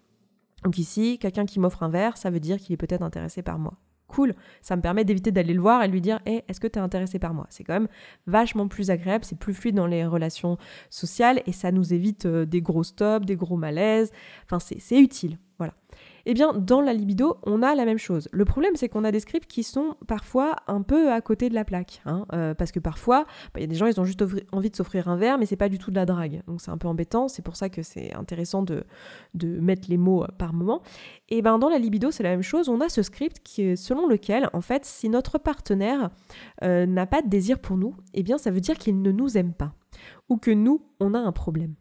Donc 0.62 0.79
ici, 0.79 1.19
quelqu'un 1.19 1.47
qui 1.47 1.59
m'offre 1.59 1.83
un 1.83 1.89
verre, 1.89 2.17
ça 2.17 2.31
veut 2.31 2.41
dire 2.41 2.59
qu'il 2.59 2.75
est 2.75 2.77
peut-être 2.77 3.03
intéressé 3.03 3.43
par 3.43 3.59
moi 3.59 3.75
cool. 4.11 4.35
Ça 4.62 4.76
me 4.76 4.83
permet 4.83 5.05
d'éviter 5.05 5.33
d'aller 5.33 5.55
le 5.55 5.61
voir 5.61 5.83
et 5.83 5.88
lui 5.88 6.00
dire 6.00 6.21
hey, 6.26 6.43
est-ce 6.49 6.61
que 6.61 6.67
tu 6.67 6.79
es 6.79 6.83
intéressé 6.83 7.19
par 7.19 7.35
moi? 7.35 7.47
C'est 7.50 7.64
quand 7.64 7.75
même 7.75 7.88
vachement 8.26 8.69
plus 8.69 8.90
agréable, 8.90 9.25
c'est 9.25 9.38
plus 9.38 9.55
fluide 9.55 9.76
dans 9.76 9.87
les 9.87 10.05
relations 10.05 10.59
sociales 10.90 11.43
et 11.47 11.52
ça 11.52 11.73
nous 11.73 11.95
évite 11.95 12.26
euh, 12.26 12.45
des 12.45 12.61
gros 12.61 12.85
stops, 12.85 13.26
des 13.26 13.37
gros 13.37 13.57
malaises. 13.57 14.11
Enfin, 14.45 14.59
c'est 14.59 14.99
utile. 14.99 15.38
Eh 16.27 16.35
bien, 16.35 16.53
dans 16.53 16.81
la 16.81 16.93
libido, 16.93 17.39
on 17.45 17.62
a 17.62 17.75
la 17.75 17.85
même 17.85 17.99
chose. 17.99 18.29
Le 18.33 18.45
problème, 18.45 18.77
c'est 18.77 18.89
qu'on 18.89 19.05
a 19.05 19.12
des 19.12 19.21
scripts 19.21 19.47
qui 19.47 19.62
sont 19.62 19.97
parfois 20.07 20.57
un 20.67 20.83
peu 20.83 21.11
à 21.12 21.21
côté 21.21 21.49
de 21.49 21.55
la 21.55 21.65
plaque. 21.65 22.03
Hein, 22.05 22.27
euh, 22.33 22.55
parce 22.55 22.73
que 22.73 22.81
parfois, 22.81 23.25
bah, 23.55 23.61
il 23.61 23.62
y 23.62 23.65
a 23.65 23.67
des 23.67 23.75
gens, 23.75 23.87
ils 23.87 24.00
ont 24.00 24.05
juste 24.05 24.23
envie 24.53 24.71
de 24.71 24.77
s'offrir 24.77 25.09
un 25.09 25.17
verre, 25.17 25.39
mais 25.39 25.47
c'est 25.47 25.57
pas 25.57 25.69
du 25.69 25.79
tout 25.79 25.91
de 25.91 25.97
la 25.97 26.07
drague. 26.07 26.43
Donc 26.47 26.61
c'est 26.61 26.71
un 26.71 26.78
peu 26.78 26.89
embêtant. 26.89 27.28
C'est 27.28 27.43
pour 27.43 27.56
ça 27.56 27.69
que 27.69 27.83
c'est 27.83 28.15
intéressant 28.15 28.63
de, 28.63 28.85
de 29.35 29.61
mettre 29.61 29.89
les 29.89 29.97
mots 29.97 30.25
euh, 30.25 30.28
par 30.39 30.52
moment. 30.52 30.83
Et 31.28 31.43
ben 31.43 31.59
dans 31.59 31.69
la 31.69 31.78
libido, 31.78 32.11
c'est 32.11 32.23
la 32.23 32.30
même 32.30 32.43
chose. 32.43 32.69
On 32.69 32.80
a 32.80 32.89
ce 32.89 33.02
script 33.02 33.41
qui 33.43 33.76
selon 33.76 34.06
lequel, 34.06 34.49
en 34.52 34.61
fait, 34.61 34.85
si 34.85 35.09
notre 35.09 35.39
partenaire 35.39 36.11
euh, 36.63 36.87
n'a 36.87 37.06
pas 37.06 37.23
de 37.23 37.28
désir 37.28 37.59
pour 37.59 37.76
nous, 37.76 37.95
eh 38.15 38.23
bien, 38.23 38.39
ça 38.39 38.50
veut 38.50 38.61
dire 38.61 38.78
qu'il 38.78 39.00
ne 39.00 39.13
nous 39.13 39.37
aime 39.37 39.52
pas. 39.52 39.73
Ou 40.28 40.37
que 40.37 40.50
nous, 40.50 40.83
on 41.00 41.15
a 41.15 41.19
un 41.19 41.33
problème. 41.33 41.75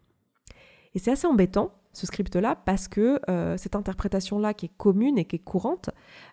Et 0.94 0.98
c'est 0.98 1.12
assez 1.12 1.26
embêtant 1.26 1.72
ce 1.92 2.06
script-là 2.06 2.56
parce 2.64 2.88
que 2.88 3.20
euh, 3.28 3.56
cette 3.56 3.74
interprétation-là 3.74 4.54
qui 4.54 4.66
est 4.66 4.72
commune 4.76 5.18
et 5.18 5.24
qui 5.24 5.36
est 5.36 5.40
courante 5.40 5.90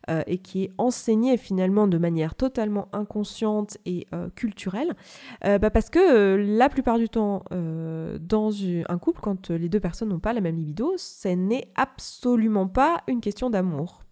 euh, 0.10 0.22
et 0.28 0.38
qui 0.38 0.64
est 0.64 0.72
enseignée 0.78 1.38
finalement 1.38 1.88
de 1.88 1.98
manière 1.98 2.36
totalement 2.36 2.88
inconsciente 2.94 3.78
et 3.86 4.08
euh, 4.14 4.30
culturelle, 4.36 4.96
bah 5.44 5.70
parce 5.70 5.90
que 5.90 6.36
la 6.36 6.70
plupart 6.70 6.98
du 6.98 7.10
temps 7.10 7.44
dans 7.52 8.52
un 8.88 8.98
couple, 8.98 9.20
quand 9.22 9.50
les 9.50 9.70
deux 9.70 9.80
personnes 9.80 10.10
n'ont 10.10 10.20
pas 10.20 10.34
la 10.34 10.42
même 10.42 10.56
libido, 10.56 10.94
ce 10.98 11.30
n'est 11.30 11.72
absolument 11.76 12.68
pas 12.68 13.02
une 13.08 13.22
question 13.22 13.50
d'amour. 13.50 14.04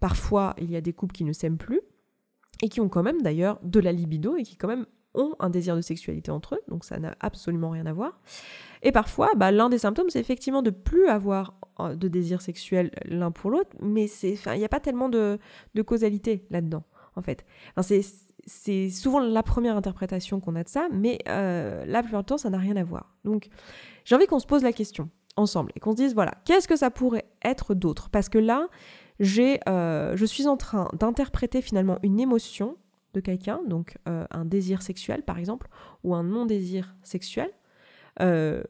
Parfois, 0.00 0.54
il 0.58 0.70
y 0.70 0.76
a 0.76 0.80
des 0.80 0.92
couples 0.92 1.14
qui 1.14 1.24
ne 1.24 1.32
s'aiment 1.32 1.58
plus 1.58 1.80
et 2.62 2.68
qui 2.68 2.80
ont 2.80 2.88
quand 2.88 3.02
même 3.02 3.22
d'ailleurs 3.22 3.58
de 3.62 3.80
la 3.80 3.92
libido 3.92 4.36
et 4.36 4.42
qui 4.42 4.56
quand 4.56 4.68
même 4.68 4.86
ont 5.14 5.34
un 5.38 5.50
désir 5.50 5.76
de 5.76 5.80
sexualité 5.80 6.30
entre 6.30 6.54
eux, 6.56 6.60
donc 6.68 6.84
ça 6.84 6.98
n'a 6.98 7.14
absolument 7.20 7.70
rien 7.70 7.86
à 7.86 7.92
voir. 7.92 8.20
Et 8.82 8.92
parfois, 8.92 9.30
bah, 9.36 9.50
l'un 9.50 9.68
des 9.68 9.78
symptômes, 9.78 10.10
c'est 10.10 10.20
effectivement 10.20 10.62
de 10.62 10.70
plus 10.70 11.08
avoir 11.08 11.54
euh, 11.80 11.96
de 11.96 12.08
désir 12.08 12.40
sexuel 12.40 12.90
l'un 13.04 13.30
pour 13.30 13.50
l'autre, 13.50 13.70
mais 13.80 14.06
il 14.22 14.58
n'y 14.58 14.64
a 14.64 14.68
pas 14.68 14.80
tellement 14.80 15.08
de, 15.08 15.38
causalité 15.86 16.46
là-dedans, 16.50 16.84
en 17.16 17.22
fait. 17.22 17.44
c'est 18.46 18.90
souvent 18.90 19.20
la 19.20 19.42
première 19.42 19.76
interprétation 19.76 20.40
qu'on 20.40 20.56
a 20.56 20.64
de 20.64 20.68
ça, 20.68 20.88
mais 20.92 21.18
euh, 21.28 21.84
la 21.86 22.02
plupart 22.02 22.22
du 22.22 22.26
temps, 22.26 22.38
ça 22.38 22.50
n'a 22.50 22.58
rien 22.58 22.76
à 22.76 22.84
voir. 22.84 23.14
Donc, 23.24 23.48
j'ai 24.04 24.14
envie 24.14 24.26
qu'on 24.26 24.38
se 24.38 24.46
pose 24.46 24.62
la 24.62 24.72
question 24.72 25.10
ensemble 25.36 25.72
et 25.76 25.80
qu'on 25.80 25.92
se 25.92 25.96
dise, 25.96 26.14
voilà, 26.14 26.34
qu'est-ce 26.44 26.68
que 26.68 26.76
ça 26.76 26.90
pourrait 26.90 27.26
être 27.44 27.74
d'autre? 27.74 28.10
Parce 28.10 28.28
que 28.28 28.38
là, 28.38 28.68
j'ai, 29.20 29.60
euh, 29.68 30.16
je 30.16 30.24
suis 30.24 30.46
en 30.46 30.56
train 30.56 30.88
d'interpréter 30.98 31.62
finalement 31.62 31.98
une 32.02 32.20
émotion 32.20 32.76
de 33.14 33.20
quelqu'un, 33.20 33.60
donc 33.66 33.96
un 34.06 34.44
désir 34.44 34.82
sexuel 34.82 35.22
par 35.22 35.38
exemple, 35.38 35.68
ou 36.04 36.14
un 36.14 36.22
non-désir 36.22 36.94
sexuel, 37.02 37.50
euh, 38.20 38.62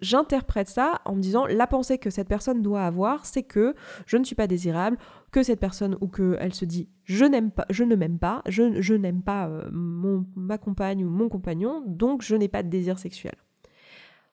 j'interprète 0.00 0.68
ça 0.68 1.02
en 1.04 1.14
me 1.14 1.20
disant 1.20 1.46
la 1.46 1.66
pensée 1.66 1.98
que 1.98 2.10
cette 2.10 2.28
personne 2.28 2.62
doit 2.62 2.84
avoir, 2.84 3.26
c'est 3.26 3.42
que 3.42 3.74
je 4.06 4.16
ne 4.16 4.24
suis 4.24 4.34
pas 4.34 4.46
désirable, 4.46 4.96
que 5.30 5.42
cette 5.42 5.60
personne 5.60 5.96
ou 6.00 6.08
qu'elle 6.08 6.54
se 6.54 6.64
dit 6.64 6.88
je 7.04 7.24
n'aime 7.24 7.50
pas, 7.50 7.66
je 7.68 7.84
ne 7.84 7.94
m'aime 7.94 8.18
pas, 8.18 8.42
je, 8.48 8.80
je 8.80 8.94
n'aime 8.94 9.22
pas 9.22 9.48
euh, 9.48 9.68
mon, 9.70 10.24
ma 10.36 10.56
compagne 10.58 11.04
ou 11.04 11.10
mon 11.10 11.28
compagnon, 11.28 11.82
donc 11.86 12.22
je 12.22 12.34
n'ai 12.34 12.48
pas 12.48 12.62
de 12.62 12.68
désir 12.68 12.98
sexuel. 12.98 13.34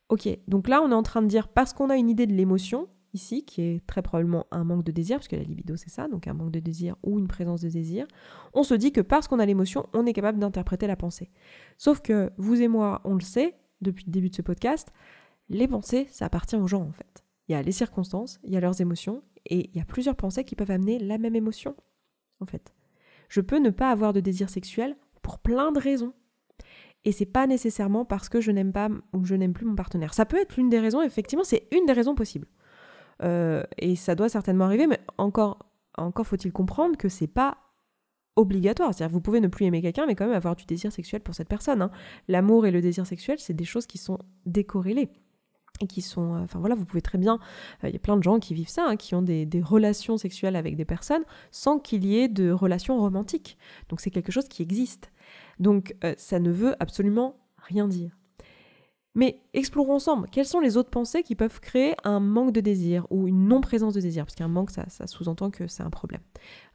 Ok, 0.07 0.27
donc 0.47 0.69
là 0.69 0.81
on 0.81 0.91
est 0.91 0.95
en 0.95 1.03
train 1.03 1.21
de 1.21 1.27
dire 1.27 1.49
parce 1.49 1.73
qu'on 1.73 1.89
a 1.89 1.97
une 1.97 2.09
idée 2.09 2.25
de 2.25 2.33
l'émotion 2.33 2.87
ici, 3.13 3.45
qui 3.45 3.61
est 3.61 3.85
très 3.87 4.01
probablement 4.01 4.47
un 4.51 4.63
manque 4.63 4.83
de 4.83 4.91
désir, 4.91 5.17
parce 5.17 5.27
que 5.27 5.35
la 5.35 5.43
libido 5.43 5.75
c'est 5.75 5.89
ça, 5.89 6.07
donc 6.07 6.27
un 6.27 6.33
manque 6.33 6.51
de 6.51 6.59
désir 6.59 6.95
ou 7.03 7.19
une 7.19 7.27
présence 7.27 7.61
de 7.61 7.69
désir, 7.69 8.07
on 8.53 8.63
se 8.63 8.73
dit 8.73 8.91
que 8.91 9.01
parce 9.01 9.27
qu'on 9.27 9.39
a 9.39 9.45
l'émotion, 9.45 9.87
on 9.93 10.05
est 10.05 10.13
capable 10.13 10.39
d'interpréter 10.39 10.87
la 10.87 10.95
pensée. 10.95 11.31
Sauf 11.77 12.01
que 12.01 12.31
vous 12.37 12.61
et 12.61 12.67
moi, 12.67 13.01
on 13.03 13.13
le 13.13 13.21
sait, 13.21 13.55
depuis 13.81 14.05
le 14.05 14.11
début 14.11 14.29
de 14.29 14.35
ce 14.35 14.41
podcast, 14.41 14.91
les 15.49 15.67
pensées, 15.67 16.07
ça 16.11 16.25
appartient 16.25 16.55
aux 16.55 16.67
gens 16.67 16.83
en 16.83 16.91
fait. 16.91 17.23
Il 17.47 17.53
y 17.53 17.55
a 17.55 17.61
les 17.61 17.71
circonstances, 17.71 18.39
il 18.43 18.53
y 18.53 18.57
a 18.57 18.59
leurs 18.59 18.79
émotions, 18.79 19.23
et 19.45 19.69
il 19.69 19.77
y 19.77 19.81
a 19.81 19.85
plusieurs 19.85 20.15
pensées 20.15 20.43
qui 20.43 20.55
peuvent 20.55 20.71
amener 20.71 20.99
la 20.99 21.17
même 21.17 21.35
émotion, 21.35 21.75
en 22.39 22.45
fait. 22.45 22.73
Je 23.29 23.41
peux 23.41 23.59
ne 23.59 23.69
pas 23.69 23.91
avoir 23.91 24.13
de 24.13 24.19
désir 24.19 24.49
sexuel 24.49 24.95
pour 25.21 25.39
plein 25.39 25.71
de 25.71 25.79
raisons. 25.79 26.13
Et 27.05 27.11
c'est 27.11 27.25
pas 27.25 27.47
nécessairement 27.47 28.05
parce 28.05 28.29
que 28.29 28.41
je 28.41 28.51
n'aime 28.51 28.73
pas 28.73 28.89
ou 29.13 29.23
je 29.23 29.35
n'aime 29.35 29.53
plus 29.53 29.65
mon 29.65 29.75
partenaire. 29.75 30.13
Ça 30.13 30.25
peut 30.25 30.37
être 30.37 30.57
l'une 30.57 30.69
des 30.69 30.79
raisons, 30.79 31.01
effectivement, 31.01 31.43
c'est 31.43 31.67
une 31.71 31.85
des 31.85 31.93
raisons 31.93 32.15
possibles. 32.15 32.47
Euh, 33.23 33.63
et 33.77 33.95
ça 33.95 34.15
doit 34.15 34.29
certainement 34.29 34.65
arriver, 34.65 34.87
mais 34.87 34.99
encore, 35.17 35.59
encore 35.97 36.25
faut-il 36.25 36.51
comprendre 36.51 36.97
que 36.97 37.09
c'est 37.09 37.27
pas 37.27 37.57
obligatoire. 38.35 38.93
C'est-à-dire 38.93 39.13
vous 39.13 39.21
pouvez 39.21 39.41
ne 39.41 39.47
plus 39.47 39.65
aimer 39.65 39.81
quelqu'un, 39.81 40.05
mais 40.05 40.15
quand 40.15 40.25
même 40.25 40.35
avoir 40.35 40.55
du 40.55 40.65
désir 40.65 40.91
sexuel 40.91 41.21
pour 41.21 41.35
cette 41.35 41.49
personne. 41.49 41.81
Hein. 41.81 41.91
L'amour 42.27 42.65
et 42.65 42.71
le 42.71 42.81
désir 42.81 43.05
sexuel, 43.05 43.39
c'est 43.39 43.53
des 43.53 43.65
choses 43.65 43.85
qui 43.85 43.97
sont 43.97 44.19
décorrélées 44.45 45.09
et 45.81 45.87
qui 45.87 46.01
sont, 46.01 46.35
euh, 46.35 46.39
enfin 46.39 46.59
voilà, 46.59 46.75
vous 46.75 46.85
pouvez 46.85 47.01
très 47.01 47.17
bien, 47.17 47.39
euh, 47.83 47.89
il 47.89 47.93
y 47.93 47.95
a 47.95 47.99
plein 47.99 48.17
de 48.17 48.23
gens 48.23 48.39
qui 48.39 48.53
vivent 48.53 48.69
ça, 48.69 48.85
hein, 48.85 48.95
qui 48.97 49.15
ont 49.15 49.21
des, 49.21 49.47
relations 49.61 50.17
sexuelles 50.17 50.55
avec 50.55 50.75
des 50.75 50.85
personnes 50.85 51.23
sans 51.51 51.79
qu'il 51.79 52.05
y 52.05 52.19
ait 52.19 52.27
de 52.27 52.51
relations 52.51 52.97
romantiques. 52.97 53.57
Donc 53.87 54.01
c'est 54.01 54.11
quelque 54.11 54.31
chose 54.31 54.47
qui 54.47 54.61
existe. 54.61 55.11
Donc 55.59 55.95
ça 56.17 56.39
ne 56.39 56.51
veut 56.51 56.75
absolument 56.81 57.35
rien 57.57 57.87
dire. 57.87 58.18
Mais 59.15 59.41
explorons 59.53 59.95
ensemble, 59.95 60.29
quelles 60.31 60.45
sont 60.45 60.59
les 60.59 60.77
autres 60.77 60.91
pensées 60.91 61.23
qui 61.23 61.35
peuvent 61.35 61.59
créer 61.59 61.95
un 62.03 62.19
manque 62.19 62.51
de 62.51 62.61
désir 62.61 63.07
ou 63.09 63.27
une 63.27 63.47
non-présence 63.47 63.95
de 63.95 64.01
désir? 64.01 64.25
Parce 64.25 64.35
qu'un 64.35 64.47
manque, 64.47 64.71
ça, 64.71 64.85
sous-entend 65.07 65.49
que 65.49 65.67
c'est 65.67 65.83
un 65.83 65.89
problème, 65.89 66.21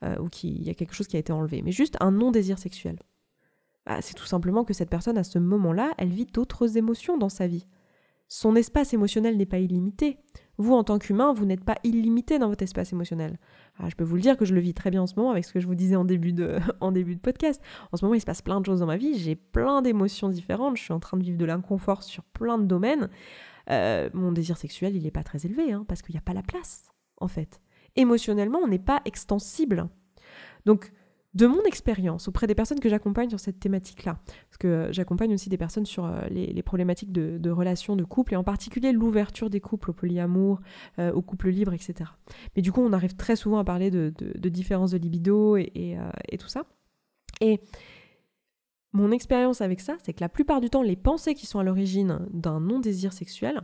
euh, 0.03 0.17
ou 0.19 0.29
qu'il 0.29 0.63
y 0.63 0.71
a 0.71 0.75
quelque 0.75 0.95
chose 0.95 1.07
qui 1.07 1.17
a 1.17 1.21
été 1.21 1.33
enlevé. 1.33 1.63
Mais 1.63 1.73
juste 1.73 1.97
un 2.01 2.11
non-désir 2.11 2.59
sexuel. 2.59 2.99
Bah, 3.87 4.01
c'est 4.01 4.15
tout 4.15 4.27
simplement 4.27 4.65
que 4.65 4.75
cette 4.75 4.91
personne, 4.91 5.19
à 5.19 5.25
ce 5.25 5.39
moment-là, 5.39 5.93
elle 5.99 6.09
vit 6.09 6.27
d'autres 6.27 6.77
émotions 6.77 7.19
dans 7.19 7.29
sa 7.29 7.47
vie. 7.47 7.67
son 8.27 8.57
espace 8.57 8.95
émotionnel 8.95 9.37
n'est 9.37 9.47
pas 9.47 9.59
illimité. 9.59 10.19
Vous, 10.57 10.75
en 10.75 10.83
tant 10.83 10.99
qu'humain, 10.99 11.33
vous 11.33 11.45
n'êtes 11.45 11.65
pas 11.65 11.77
illimité 11.85 12.39
dans 12.39 12.49
votre 12.49 12.63
espace 12.63 12.93
émotionnel. 12.93 13.39
Ah, 13.79 13.89
je 13.89 13.97
peux 13.97 14.05
vous 14.05 14.15
le 14.15 14.23
dire 14.23 14.37
que 14.37 14.45
je 14.45 14.55
le 14.55 14.61
vis 14.61 14.73
très 14.73 14.91
bien 14.91 15.03
en 15.03 15.07
ce 15.07 15.15
moment 15.17 15.33
avec 15.33 15.45
ce 15.45 15.53
que 15.53 15.59
je 15.59 15.67
vous 15.67 15.75
disais 15.75 15.97
en 15.97 16.05
début, 16.05 16.33
de, 16.33 16.59
en 16.81 16.93
début 16.93 17.17
de 17.17 17.21
podcast. 17.21 17.61
En 17.91 17.97
ce 17.97 18.05
moment, 18.05 18.15
il 18.15 18.21
se 18.21 18.27
passe 18.27 18.43
plein 18.43 18.61
de 18.61 18.67
choses 18.67 18.81
dans 18.81 18.87
ma 18.87 18.97
vie. 18.97 19.19
J'ai 19.19 19.35
plein 19.35 19.83
d'émotions 19.83 20.29
différentes. 20.29 20.77
Je 20.77 20.83
suis 20.83 20.93
en 20.93 21.01
train 21.01 21.17
de 21.17 21.25
vivre 21.25 21.39
de 21.39 21.45
l'inconfort 21.45 22.03
sur 22.03 22.23
plein 22.25 22.59
de 22.59 22.65
domaines. 22.65 23.11
Euh, 23.71 24.11
mon 24.13 24.31
désir 24.31 24.57
sexuel, 24.57 24.95
il 24.95 25.03
n'est 25.03 25.11
pas 25.11 25.25
très 25.25 25.45
élevé, 25.45 25.73
hein, 25.73 25.85
parce 25.89 26.03
qu'il 26.03 26.15
n'y 26.15 26.19
a 26.19 26.23
pas 26.23 26.35
la 26.35 26.43
place, 26.43 26.93
en 27.17 27.29
fait. 27.29 27.61
Émotionnellement, 27.97 28.59
on 28.59 28.69
n'est 28.69 28.79
pas 28.79 29.01
extensible. 29.05 29.89
Donc, 30.67 30.93
de 31.35 31.47
mon 31.47 31.63
expérience 31.65 32.29
auprès 32.29 32.47
des 32.47 32.55
personnes 32.55 32.79
que 32.79 32.89
j'accompagne 32.89 33.29
sur 33.29 33.41
cette 33.41 33.59
thématique-là, 33.59 34.19
parce 34.25 34.57
que 34.59 34.89
j'accompagne 34.91 35.35
aussi 35.35 35.49
des 35.49 35.57
personnes 35.57 35.87
sur 35.87 36.05
euh, 36.05 36.21
les, 36.31 36.63
problématiques 36.63 37.13
de, 37.13 37.51
relations 37.51 37.97
de 37.97 38.05
couple, 38.05 38.35
et 38.35 38.37
en 38.37 38.45
particulier 38.45 38.93
l'ouverture 38.93 39.51
des 39.51 39.61
couples 39.61 39.91
au 39.91 39.93
polyamour, 39.93 40.61
euh, 40.99 41.13
au 41.13 41.23
couple 41.23 41.51
libre, 41.51 41.73
etc. 41.73 42.11
Mais 42.55 42.63
du 42.63 42.71
coup, 42.73 42.81
on 42.81 42.93
arrive 42.93 43.17
très 43.17 43.37
souvent 43.37 43.59
à 43.59 43.65
parler 43.65 43.91
de, 43.91 44.13
différences 44.49 44.93
de 44.93 44.99
libido 44.99 45.57
euh, 45.57 45.65
et, 45.75 46.39
tout 46.39 46.49
ça. 46.49 46.67
Et 47.41 47.61
mon 48.93 49.11
expérience 49.11 49.61
avec 49.61 49.81
ça, 49.81 49.97
c'est 50.05 50.13
que 50.13 50.21
la 50.21 50.29
plupart 50.29 50.61
du 50.61 50.71
temps, 50.71 50.83
les 50.83 50.97
pensées 50.97 51.35
qui 51.35 51.47
sont 51.47 51.59
à 51.59 51.65
l'origine 51.65 52.21
d'un 52.33 52.61
non-désir 52.61 53.13
sexuel, 53.13 53.63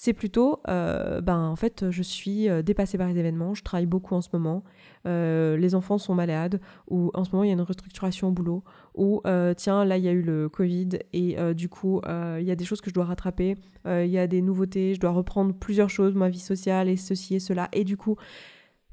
c'est 0.00 0.12
plutôt, 0.12 0.60
euh, 0.68 1.20
ben 1.20 1.40
en 1.40 1.56
fait, 1.56 1.90
je 1.90 2.04
suis 2.04 2.48
euh, 2.48 2.62
dépassée 2.62 2.96
par 2.96 3.08
les 3.08 3.18
événements, 3.18 3.54
je 3.54 3.64
travaille 3.64 3.86
beaucoup 3.86 4.14
en 4.14 4.20
ce 4.20 4.28
moment, 4.32 4.62
euh, 5.06 5.56
les 5.56 5.74
enfants 5.74 5.98
sont 5.98 6.14
malades, 6.14 6.60
ou 6.86 7.10
en 7.14 7.24
ce 7.24 7.32
moment 7.32 7.42
il 7.42 7.48
y 7.48 7.50
a 7.50 7.54
une 7.54 7.62
restructuration 7.62 8.28
au 8.28 8.30
boulot, 8.30 8.62
ou 8.94 9.20
tiens, 9.56 9.84
là 9.84 9.98
il 9.98 10.04
y 10.04 10.08
a 10.08 10.12
eu 10.12 10.22
le 10.22 10.48
Covid, 10.48 10.90
et 11.12 11.36
du 11.52 11.68
coup 11.68 12.00
il 12.06 12.44
y 12.44 12.50
a 12.52 12.54
des 12.54 12.64
choses 12.64 12.80
que 12.80 12.90
je 12.90 12.94
dois 12.94 13.06
rattraper, 13.06 13.56
il 13.86 14.06
y 14.06 14.18
a 14.18 14.28
des 14.28 14.40
nouveautés, 14.40 14.94
je 14.94 15.00
dois 15.00 15.10
reprendre 15.10 15.52
plusieurs 15.52 15.90
choses, 15.90 16.14
ma 16.14 16.28
vie 16.28 16.38
sociale, 16.38 16.88
et 16.88 16.96
ceci 16.96 17.34
et 17.34 17.40
cela, 17.40 17.68
et 17.72 17.82
du 17.82 17.96
coup, 17.96 18.14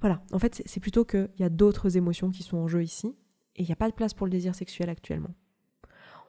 voilà, 0.01 0.23
en 0.33 0.39
fait 0.39 0.63
c'est 0.65 0.79
plutôt 0.79 1.05
qu'il 1.05 1.29
y 1.37 1.43
a 1.43 1.49
d'autres 1.49 1.97
émotions 1.97 2.31
qui 2.31 2.41
sont 2.41 2.57
en 2.57 2.67
jeu 2.67 2.81
ici, 2.81 3.15
et 3.55 3.61
il 3.61 3.65
n'y 3.67 3.73
a 3.73 3.75
pas 3.75 3.89
de 3.91 3.93
place 3.93 4.15
pour 4.15 4.25
le 4.25 4.31
désir 4.31 4.55
sexuel 4.55 4.89
actuellement. 4.89 5.35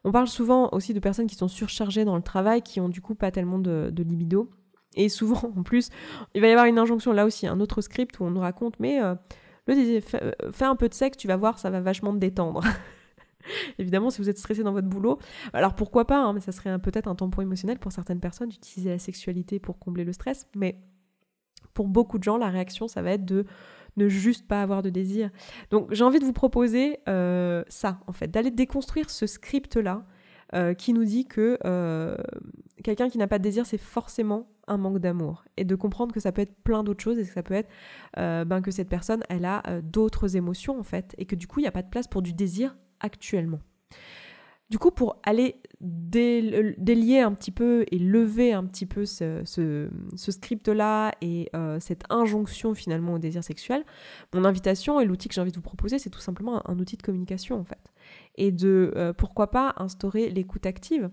On 0.04 0.12
parle 0.12 0.28
souvent 0.28 0.68
aussi 0.72 0.92
de 0.92 1.00
personnes 1.00 1.28
qui 1.28 1.34
sont 1.34 1.48
surchargées 1.48 2.04
dans 2.04 2.16
le 2.16 2.22
travail, 2.22 2.60
qui 2.60 2.78
ont 2.78 2.90
du 2.90 3.00
coup 3.00 3.14
pas 3.14 3.30
tellement 3.30 3.58
de 3.58 4.02
libido, 4.02 4.50
et 4.96 5.08
souvent, 5.08 5.52
en 5.56 5.62
plus, 5.62 5.90
il 6.34 6.40
va 6.40 6.48
y 6.48 6.50
avoir 6.50 6.66
une 6.66 6.78
injonction 6.78 7.12
là 7.12 7.26
aussi, 7.26 7.46
un 7.46 7.60
autre 7.60 7.80
script 7.82 8.18
où 8.18 8.24
on 8.24 8.30
nous 8.30 8.40
raconte, 8.40 8.80
mais 8.80 9.02
euh, 9.02 9.14
le 9.66 9.74
euh, 9.74 10.00
fais, 10.52 10.64
un 10.64 10.76
peu 10.76 10.88
de 10.88 10.94
sexe, 10.94 11.16
tu 11.16 11.28
vas 11.28 11.36
voir, 11.36 11.58
ça 11.58 11.70
va 11.70 11.80
vachement 11.80 12.12
te 12.12 12.18
détendre. 12.18 12.62
Évidemment, 13.78 14.10
si 14.10 14.20
vous 14.20 14.28
êtes 14.28 14.38
stressé 14.38 14.64
dans 14.64 14.72
votre 14.72 14.88
boulot, 14.88 15.18
alors 15.52 15.74
pourquoi 15.74 16.04
pas, 16.06 16.18
hein, 16.18 16.32
mais 16.32 16.40
ça 16.40 16.50
serait 16.50 16.76
peut-être 16.80 17.06
un 17.06 17.14
tampon 17.14 17.42
émotionnel 17.42 17.78
pour 17.78 17.92
certaines 17.92 18.20
personnes 18.20 18.48
d'utiliser 18.48 18.90
la 18.90 18.98
sexualité 18.98 19.60
pour 19.60 19.78
combler 19.78 20.02
le 20.02 20.12
stress, 20.12 20.48
mais 20.56 20.80
pour 21.74 21.86
beaucoup 21.86 22.18
de 22.18 22.24
gens, 22.24 22.38
la 22.38 22.48
réaction, 22.48 22.88
ça 22.88 23.02
va 23.02 23.12
être 23.12 23.24
de 23.24 23.44
ne 23.96 24.08
juste 24.08 24.48
pas 24.48 24.62
avoir 24.62 24.82
de 24.82 24.90
désir. 24.90 25.30
Donc 25.70 25.92
j'ai 25.92 26.04
envie 26.04 26.18
de 26.18 26.24
vous 26.24 26.32
proposer 26.32 26.98
euh, 27.08 27.62
ça, 27.68 28.00
en 28.06 28.12
fait, 28.12 28.28
d'aller 28.28 28.50
déconstruire 28.50 29.10
ce 29.10 29.26
script-là 29.26 30.04
qui 30.78 30.92
nous 30.92 31.04
dit 31.04 31.26
que 31.26 31.58
quelqu'un 32.84 33.08
qui 33.08 33.18
n'a 33.18 33.26
pas 33.26 33.38
de 33.38 33.42
désir, 33.42 33.66
c'est 33.66 33.78
forcément 33.78 34.48
un 34.68 34.76
manque 34.76 34.98
d'amour 34.98 35.44
et 35.56 35.64
de 35.64 35.74
comprendre 35.74 36.12
que 36.12 36.20
ça 36.20 36.32
peut 36.32 36.42
être 36.42 36.54
plein 36.62 36.82
d'autres 36.82 37.02
choses 37.02 37.18
et 37.18 37.24
que 37.24 37.32
ça 37.32 37.42
peut 37.42 37.54
être 37.54 37.70
euh, 38.18 38.44
ben, 38.44 38.60
que 38.60 38.70
cette 38.70 38.88
personne 38.88 39.22
elle 39.28 39.44
a 39.44 39.62
euh, 39.68 39.80
d'autres 39.82 40.36
émotions 40.36 40.78
en 40.78 40.82
fait 40.82 41.14
et 41.18 41.26
que 41.26 41.36
du 41.36 41.46
coup 41.46 41.60
il 41.60 41.64
n'y 41.64 41.68
a 41.68 41.72
pas 41.72 41.82
de 41.82 41.88
place 41.88 42.08
pour 42.08 42.22
du 42.22 42.32
désir 42.32 42.76
actuellement. 43.00 43.60
Du 44.68 44.78
coup 44.78 44.90
pour 44.90 45.20
aller 45.22 45.60
délier 45.80 47.20
un 47.20 47.32
petit 47.32 47.52
peu 47.52 47.84
et 47.92 47.98
lever 48.00 48.52
un 48.52 48.64
petit 48.64 48.86
peu 48.86 49.04
ce, 49.04 49.44
script 50.16 50.66
là 50.66 51.12
et 51.20 51.48
euh, 51.54 51.78
cette 51.78 52.02
injonction 52.10 52.74
finalement 52.74 53.14
au 53.14 53.18
désir 53.20 53.44
sexuel, 53.44 53.84
mon 54.34 54.44
invitation 54.44 54.98
et 54.98 55.04
l'outil 55.04 55.28
que 55.28 55.34
j'ai 55.34 55.40
envie 55.40 55.52
de 55.52 55.56
vous 55.56 55.62
proposer 55.62 56.00
c'est 56.00 56.10
tout 56.10 56.18
simplement 56.18 56.68
un, 56.68 56.78
outil 56.80 56.96
de 56.96 57.02
communication 57.02 57.60
en 57.60 57.64
fait 57.64 57.92
et 58.34 58.50
de 58.50 59.14
pourquoi 59.16 59.52
pas 59.52 59.72
instaurer 59.76 60.30
l'écoute 60.30 60.66
active 60.66 61.10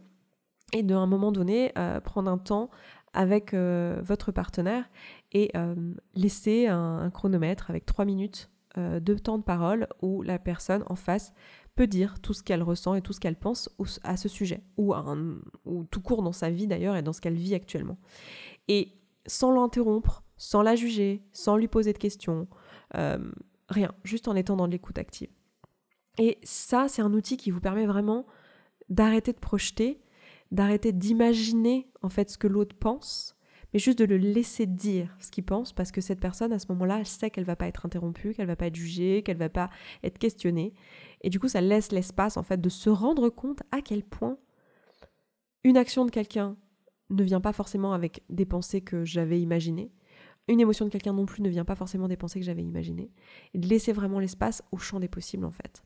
et 0.76 0.82
d'un 0.82 1.02
un 1.02 1.08
moment 1.08 1.32
donné 1.32 1.72
prendre 2.04 2.32
un 2.32 2.39
temps 2.39 2.72
avec 3.13 3.54
euh, 3.54 4.02
votre 4.04 4.32
partenaire 4.32 4.89
et 5.32 5.52
euh, 5.56 5.93
laisser 6.15 6.67
un, 6.67 7.10
chronomètre 7.12 7.69
avec 7.69 7.86
trois 7.86 8.06
minutes 8.06 8.49
euh, 8.78 8.99
de 8.99 9.13
temps 9.15 9.38
de 9.38 9.43
parole 9.43 9.88
où 10.02 10.21
la 10.23 10.39
personne 10.39 10.84
en 10.88 10.95
face 10.95 11.34
peut 11.76 11.88
dire 11.88 12.19
tout 12.19 12.34
ce 12.34 12.43
qu'elle 12.43 12.63
ressent 12.63 12.95
et 12.95 13.02
tout 13.02 13.13
ce 13.13 13.19
qu'elle 13.19 13.36
pense 13.36 13.69
à 14.04 14.17
ce 14.17 14.30
sujet, 14.30 14.63
ou, 14.78 14.93
ou 15.65 15.84
tout 15.86 16.02
court 16.02 16.21
dans 16.21 16.32
sa 16.32 16.52
vie 16.52 16.67
d'ailleurs 16.67 16.95
et 16.95 17.02
dans 17.02 17.13
ce 17.13 17.21
qu'elle 17.21 17.34
vit 17.34 17.56
actuellement. 17.56 17.97
Et 18.67 18.91
sans 19.26 19.52
l'interrompre, 19.52 20.23
sans 20.38 20.62
la 20.62 20.76
juger, 20.76 21.23
sans 21.32 21.58
lui 21.58 21.67
poser 21.67 21.91
de 21.91 21.97
questions, 21.97 22.47
rien, 22.93 23.91
juste 24.04 24.28
en 24.28 24.36
étant 24.36 24.56
dans 24.56 24.67
l'écoute 24.67 24.99
active. 24.99 25.30
Et 26.19 26.38
ça, 26.43 26.88
c'est 26.88 27.02
un 27.02 27.12
outil 27.12 27.38
qui 27.38 27.49
vous 27.49 27.60
permet 27.60 27.88
vraiment 27.88 28.28
d'arrêter 28.89 29.34
de 29.34 29.39
projeter 29.39 30.03
d'arrêter 30.54 30.94
d'imaginer 30.94 31.89
en 32.02 32.10
fait 32.10 32.30
ce 32.30 32.38
que 32.38 32.48
l'autre 32.48 32.76
pense, 32.78 33.36
mais 33.74 33.80
juste 33.80 34.00
de 34.00 34.06
le 34.06 34.18
laisser 34.18 34.68
dire 34.68 35.16
ce 35.20 35.32
qu'il 35.32 35.44
pense 35.44 35.74
parce 35.74 35.92
que 35.92 36.00
cette 36.00 36.20
personne 36.20 36.54
à 36.54 36.60
ce 36.60 36.68
moment-là, 36.70 37.00
elle 37.00 37.08
sait 37.08 37.32
qu'elle 37.32 37.44
va 37.44 37.56
pas 37.56 37.68
être 37.68 37.86
interrompue, 37.86 38.34
qu'elle 38.34 38.48
va 38.48 38.56
pas 38.56 38.68
être 38.68 38.76
jugée, 38.76 39.24
qu'elle 39.24 39.38
va 39.38 39.50
pas 39.50 39.70
être 40.04 40.20
questionnée 40.20 40.74
et 41.22 41.30
du 41.30 41.39
coup 41.39 41.48
ça 41.48 41.60
laisse 41.60 41.92
l'espace 41.92 42.38
en 42.38 42.44
fait 42.44 42.62
de 42.62 42.70
se 42.70 42.89
rendre 42.89 43.30
compte 43.30 43.63
à 43.72 43.82
quel 43.82 44.04
point 44.04 44.38
une 45.63 45.78
action 45.78 46.06
de 46.06 46.12
quelqu'un 46.12 46.56
ne 47.10 47.24
vient 47.24 47.42
pas 47.42 47.54
forcément 47.54 47.94
avec 47.94 48.24
des 48.30 48.46
pensées 48.46 48.82
que 48.82 49.06
j'avais 49.06 49.39
imaginées. 49.39 49.92
Une 50.48 50.60
émotion 50.60 50.86
de 50.86 50.89
quelqu'un 50.92 51.13
non 51.13 51.26
plus 51.26 51.42
ne 51.42 51.50
vient 51.50 51.66
pas 51.66 51.76
forcément 51.76 52.08
des 52.08 52.18
pensées 52.18 52.39
que 52.39 52.46
j'avais 52.46 52.63
imaginées. 52.63 53.12
Et 53.54 53.60
de 53.60 53.68
laisser 53.68 53.94
vraiment 53.94 54.20
l'espace 54.20 54.62
au 54.72 54.78
champ 54.78 55.00
des 55.00 55.08
possibles 55.08 55.46
en 55.46 55.52
fait. 55.52 55.84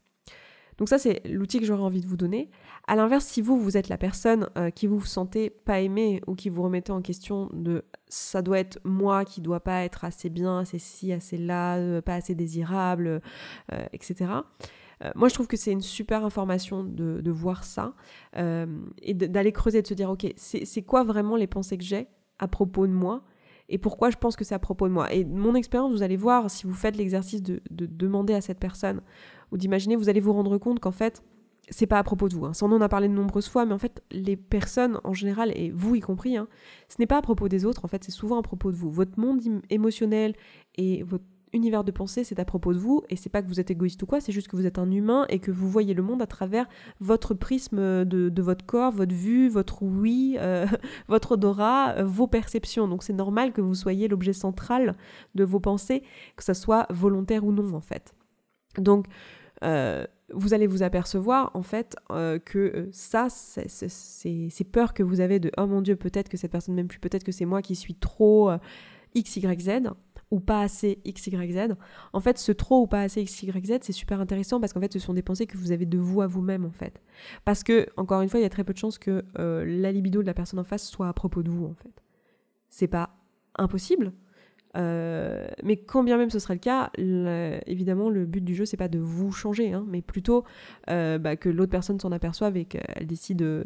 Donc 0.78 0.90
ça, 0.90 0.98
c'est 0.98 1.22
l'outil 1.28 1.60
que 1.60 1.66
j'aurais 1.66 1.84
envie 1.84 2.02
de 2.02 2.08
vous 2.08 2.18
donner. 2.18 2.50
À 2.88 2.96
l'inverse, 2.96 3.26
si 3.26 3.42
vous, 3.42 3.60
vous 3.60 3.78
êtes 3.78 3.90
la 3.90 3.98
personne 3.98 4.50
euh, 4.58 4.70
qui 4.70 4.88
vous, 4.88 5.04
sentez 5.04 5.50
pas 5.50 5.82
aimé 5.82 6.22
ou 6.28 6.36
qui 6.36 6.50
vous 6.50 6.64
remettez 6.64 6.92
en 6.92 7.02
question 7.02 7.50
de 7.54 7.84
ça 8.08 8.42
doit 8.42 8.60
être 8.60 8.80
moi 8.84 9.26
qui 9.26 9.42
doit 9.42 9.60
pas 9.60 9.84
être 9.84 10.06
assez 10.06 10.30
bien, 10.30 10.60
assez 10.60 10.80
ci, 10.80 11.12
assez 11.12 11.38
là, 11.38 11.78
euh, 11.78 12.02
pas 12.02 12.14
assez 12.14 12.36
désirable, 12.36 13.22
euh, 13.74 13.86
etc. 13.92 14.32
moi, 15.16 15.30
je 15.30 15.34
trouve 15.34 15.48
que 15.48 15.58
c'est 15.58 15.72
une 15.72 15.82
super 15.82 16.26
information 16.26 16.84
de, 16.84 17.22
de 17.22 17.32
voir 17.32 17.64
ça 17.64 17.94
et 18.36 19.14
d'aller 19.14 19.52
creuser, 19.52 19.82
de 19.82 19.88
se 19.88 19.94
dire, 19.94 20.10
ok, 20.10 20.34
c'est 20.36 20.82
quoi 20.82 21.04
vraiment 21.04 21.36
les 21.36 21.46
pensées 21.46 21.78
que 21.78 21.84
j'ai 21.84 22.08
à 22.40 22.48
propos 22.48 22.88
de 22.88 22.94
moi? 22.94 23.24
Et 23.70 23.78
pourquoi 23.78 24.10
je 24.10 24.18
pense 24.18 24.36
que 24.36 24.44
c'est 24.44 24.56
à 24.56 24.60
propos 24.60 24.88
de 24.88 24.94
moi. 24.94 25.12
Et 25.14 25.26
mon 25.26 25.56
expérience, 25.56 25.92
vous 25.92 26.04
allez 26.04 26.16
voir, 26.16 26.50
si 26.50 26.66
vous 26.66 26.74
faites 26.74 26.96
l'exercice 26.96 27.42
de, 27.44 27.62
de, 27.70 27.86
demander 27.86 28.34
à 28.34 28.42
cette 28.42 28.60
personne 28.60 29.02
ou 29.52 29.58
d'imaginer, 29.58 29.96
vous 29.96 30.10
allez 30.10 30.20
vous 30.20 30.34
rendre 30.34 30.58
compte 30.58 30.80
qu'en 30.80 30.92
fait, 30.92 31.22
c'est 31.70 31.88
pas 31.88 32.00
à 32.00 32.04
propos 32.04 32.30
de 32.30 32.36
vous. 32.36 32.46
Hein. 32.46 32.54
En 32.62 32.82
a 32.82 32.90
parlé 32.90 33.08
de 33.08 33.14
nombreuses 33.14 33.50
fois, 33.50 33.66
mais 33.66 33.74
en 33.74 33.78
fait, 33.78 34.02
les 34.12 34.38
personnes 34.38 35.00
en 35.04 35.14
général, 35.14 35.52
et 35.56 35.72
vous 35.72 35.96
y 35.96 36.00
compris, 36.00 36.38
hein, 36.38 36.48
ce 36.88 36.96
n'est 37.00 37.08
pas 37.08 37.18
à 37.18 37.22
propos 37.22 37.50
des 37.50 37.66
autres, 37.66 37.84
en 37.84 37.88
fait, 37.88 38.04
c'est 38.04 38.12
souvent 38.12 38.40
à 38.40 38.42
propos 38.42 38.72
de 38.72 38.78
vous. 38.78 38.90
Votre 38.90 39.20
monde 39.20 39.42
émotionnel 39.70 40.34
et 40.76 41.04
votre 41.04 41.26
univers 41.54 41.84
de 41.84 41.92
pensée, 41.92 42.24
c'est 42.24 42.40
à 42.40 42.46
propos 42.46 42.74
de 42.74 42.78
vous, 42.78 43.04
et 43.10 43.16
c'est 43.16 43.30
pas 43.30 43.42
que 43.42 43.48
vous 43.48 43.60
êtes 43.60 43.72
égoïste 43.72 44.02
ou 44.04 44.06
quoi, 44.06 44.20
c'est 44.20 44.32
juste 44.32 44.48
que 44.48 44.56
vous 44.56 44.66
êtes 44.66 44.80
un 44.80 44.92
humain 44.92 45.26
et 45.30 45.40
que 45.40 45.52
vous 45.52 45.70
voyez 45.70 45.94
le 45.94 46.04
monde 46.04 46.22
à 46.22 46.28
travers 46.28 46.68
votre 47.00 47.34
prisme 47.34 48.06
de, 48.06 48.42
votre 48.42 48.66
corps, 48.66 48.92
votre 48.92 49.14
vue, 49.14 49.50
votre 49.50 49.84
oui, 49.84 50.38
euh, 50.40 50.66
votre 51.08 51.34
odorat, 51.34 51.96
euh, 51.98 52.04
vos 52.04 52.28
perceptions. 52.28 52.88
Donc 52.88 53.04
c'est 53.04 53.14
normal 53.14 53.54
que 53.54 53.62
vous 53.62 53.76
soyez 53.76 54.08
l'objet 54.08 54.34
central 54.34 54.96
de 55.36 55.44
vos 55.44 55.60
pensées, 55.60 56.04
que 56.36 56.44
ça 56.44 56.54
soit 56.54 56.86
volontaire 56.90 57.46
ou 57.46 57.52
non 57.52 57.74
en 57.74 57.82
fait. 57.82 58.14
Donc 58.78 59.08
euh, 59.64 60.06
vous 60.34 60.54
allez 60.54 60.68
vous 60.68 60.84
apercevoir 60.84 61.52
en 61.54 61.64
fait 61.64 61.96
que 62.46 62.90
ça, 62.92 63.28
ces 63.30 64.64
peurs 64.70 64.94
que 64.94 65.04
vous 65.04 65.22
avez 65.22 65.40
de 65.40 65.52
oh 65.58 65.66
mon 65.66 65.82
dieu, 65.82 65.96
peut-être 65.96 66.30
que 66.30 66.38
cette 66.38 66.52
personne 66.52 66.76
m'aime 66.76 66.88
plus, 66.88 67.00
peut-être 67.00 67.24
que 67.24 67.32
c'est 67.32 67.46
moi 67.46 67.62
qui 67.62 67.76
suis 67.76 67.96
trop 67.96 68.52
X, 69.16 69.38
Y, 69.38 69.62
Z 69.62 69.70
ou 70.32 70.40
pas 70.40 70.62
assez 70.62 71.00
X, 71.06 71.28
Y, 71.28 71.52
Z. 71.54 71.76
En 72.14 72.20
fait, 72.20 72.38
ce 72.38 72.52
trop 72.52 72.82
ou 72.82 72.88
pas 72.88 73.02
assez 73.02 73.22
X, 73.22 73.44
Y, 73.44 73.66
Z, 73.66 73.80
c'est 73.82 73.94
super 73.94 74.20
intéressant 74.20 74.60
parce 74.60 74.74
qu'en 74.74 74.82
fait, 74.82 74.94
ce 74.94 75.00
sont 75.00 75.14
des 75.14 75.22
pensées 75.22 75.48
que 75.48 75.58
vous 75.58 75.72
avez 75.72 75.86
de 75.86 75.98
vous 75.98 76.22
à 76.22 76.28
vous-même 76.28 76.66
en 76.66 76.72
fait. 76.72 77.02
Parce 77.46 77.64
que, 77.64 77.88
encore 77.98 78.22
une 78.22 78.30
fois, 78.30 78.40
il 78.40 78.44
y 78.44 78.46
a 78.46 78.50
très 78.50 78.64
peu 78.64 78.74
de 78.74 78.78
chances 78.78 78.98
que 78.98 79.24
la 79.36 79.92
libido 79.92 80.22
de 80.22 80.28
la 80.28 80.34
personne 80.34 80.60
en 80.60 80.64
face 80.64 80.88
soit 80.88 81.08
à 81.08 81.14
propos 81.14 81.44
de 81.44 81.50
vous 81.50 81.66
en 81.66 81.74
fait. 81.74 82.04
C'est 82.70 82.88
pas 82.88 83.16
impossible, 83.58 84.12
euh, 84.78 85.48
mais 85.64 85.78
quand 85.78 86.04
bien 86.04 86.18
même 86.18 86.30
ce 86.30 86.40
serait 86.40 86.54
le 86.54 86.60
cas, 86.60 86.92
évidemment, 87.66 88.10
le 88.10 88.26
but 88.26 88.44
du 88.44 88.56
jeu, 88.56 88.66
c'est 88.66 88.78
pas 88.78 88.88
de 88.88 89.00
vous 89.00 89.32
changer, 89.32 89.74
hein, 89.74 89.86
mais 89.88 90.02
plutôt 90.02 90.44
euh, 90.90 91.18
bah, 91.18 91.36
que 91.36 91.50
l'autre 91.50 91.72
personne 91.72 92.00
s'en 92.00 92.12
aperçoive 92.12 92.58
et 92.58 92.66
qu'elle 92.66 93.08
décide 93.08 93.42
euh, 93.42 93.64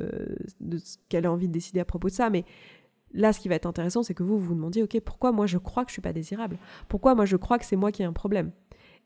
de, 0.62 0.78
ce 0.78 0.98
qu'elle 1.10 1.26
a 1.26 1.32
envie 1.32 1.48
de 1.48 1.54
décider 1.54 1.80
à 1.80 1.86
propos 1.86 2.08
de 2.08 2.14
ça. 2.14 2.30
Mais 2.30 2.46
là, 3.14 3.34
ce 3.34 3.40
qui 3.40 3.50
va 3.50 3.56
être 3.56 3.66
intéressant, 3.66 4.04
c'est 4.04 4.14
que 4.14 4.24
vous 4.24 4.40
vous 4.40 4.54
demandiez, 4.54 4.84
ok, 4.84 5.00
pourquoi 5.02 5.32
moi 5.32 5.46
je 5.46 5.58
crois 5.58 5.84
que 5.84 5.90
je 5.90 5.94
suis 5.94 6.02
pas 6.02 6.14
désirable? 6.14 6.58
Pourquoi 6.88 7.16
moi 7.16 7.26
je 7.26 7.36
crois 7.36 7.60
que 7.60 7.66
c'est 7.66 7.76
moi 7.76 7.92
qui 7.92 8.02
ai 8.02 8.06
un 8.06 8.14
problème? 8.14 8.52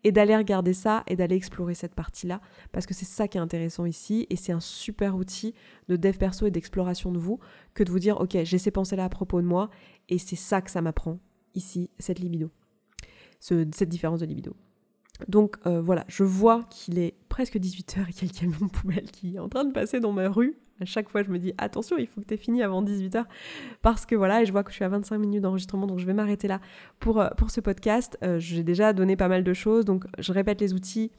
Et 0.03 0.11
d'aller 0.11 0.35
regarder 0.35 0.73
ça 0.73 1.03
et 1.07 1.15
d'aller 1.15 1.35
explorer 1.35 1.73
cette 1.73 1.95
partie-là 1.95 2.39
parce 2.71 2.85
que 2.85 2.93
c'est 2.93 3.05
ça 3.05 3.27
qui 3.27 3.39
est 3.39 3.41
intéressant 3.41 3.85
ici 3.85 4.27
et 4.29 4.35
c'est 4.35 4.51
un 4.51 4.59
super 4.59 5.15
outil 5.15 5.55
de 5.87 5.95
dev 5.95 6.17
perso 6.17 6.45
et 6.45 6.51
d'exploration 6.51 7.11
de 7.11 7.17
vous 7.17 7.39
que 7.73 7.83
de 7.83 7.89
vous 7.89 7.97
dire 7.97 8.21
ok 8.21 8.37
j'ai 8.43 8.59
ces 8.59 8.69
pensées 8.69 8.95
là 8.95 9.05
à 9.05 9.09
propos 9.09 9.41
de 9.41 9.47
moi 9.47 9.71
et 10.09 10.19
c'est 10.19 10.35
ça 10.35 10.61
que 10.61 10.69
ça 10.69 10.81
m'apprend 10.81 11.17
ici 11.55 11.89
cette 11.97 12.19
libido. 12.19 12.51
Cette 13.39 13.89
différence 13.89 14.19
de 14.19 14.27
libido. 14.27 14.55
Donc 15.27 15.55
euh, 15.65 15.81
voilà, 15.81 16.05
je 16.07 16.23
vois 16.23 16.63
qu'il 16.69 16.99
est 16.99 17.15
presque 17.29 17.55
18h 17.55 18.09
et 18.09 18.13
qu'il 18.13 18.27
y 18.27 18.31
a 18.31 18.33
le 18.33 18.39
camion 18.39 18.67
poubelle 18.67 19.09
qui 19.09 19.35
est 19.35 19.39
en 19.39 19.49
train 19.49 19.65
de 19.65 19.71
passer 19.71 19.99
dans 19.99 20.11
ma 20.11 20.29
rue. 20.29 20.55
À 20.81 20.85
chaque 20.85 21.07
fois, 21.07 21.23
je 21.23 21.29
me 21.29 21.39
dis 21.39 21.53
attention, 21.57 21.97
il 21.97 22.05
faut 22.05 22.19
que 22.19 22.25
tu 22.25 22.33
aies 22.33 22.37
fini 22.37 22.61
avant 22.61 22.83
18h 22.83 23.23
parce 23.81 24.05
que 24.05 24.13
voilà, 24.13 24.41
et 24.41 24.45
je 24.45 24.51
vois 24.51 24.63
que 24.63 24.71
je 24.71 24.75
suis 24.75 24.83
à 24.83 24.89
25 24.89 25.17
minutes 25.17 25.41
d'enregistrement, 25.41 25.87
donc 25.87 25.99
je 25.99 26.05
vais 26.05 26.13
m'arrêter 26.13 26.49
là 26.49 26.59
pour, 26.99 27.21
euh, 27.21 27.29
pour 27.37 27.49
ce 27.49 27.61
podcast. 27.61 28.17
Euh, 28.23 28.39
j'ai 28.39 28.63
déjà 28.63 28.91
donné 28.91 29.15
pas 29.15 29.29
mal 29.29 29.45
de 29.45 29.53
choses, 29.53 29.85
donc 29.85 30.03
je 30.19 30.33
répète 30.33 30.59
les 30.59 30.73
outils 30.73 31.11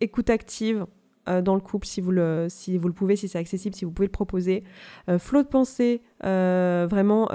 écoute 0.00 0.28
active, 0.28 0.84
euh, 1.26 1.40
dans 1.40 1.54
le 1.54 1.60
couple 1.62 1.86
si 1.86 2.02
vous 2.02 2.10
le, 2.10 2.48
si 2.50 2.76
vous 2.76 2.86
le 2.86 2.92
pouvez, 2.92 3.16
si 3.16 3.28
c'est 3.28 3.38
accessible, 3.38 3.74
si 3.74 3.86
vous 3.86 3.90
pouvez 3.90 4.06
le 4.06 4.12
proposer. 4.12 4.62
Flot 5.18 5.42
de 5.42 5.48
pensée, 5.48 6.02
vraiment 6.20 7.28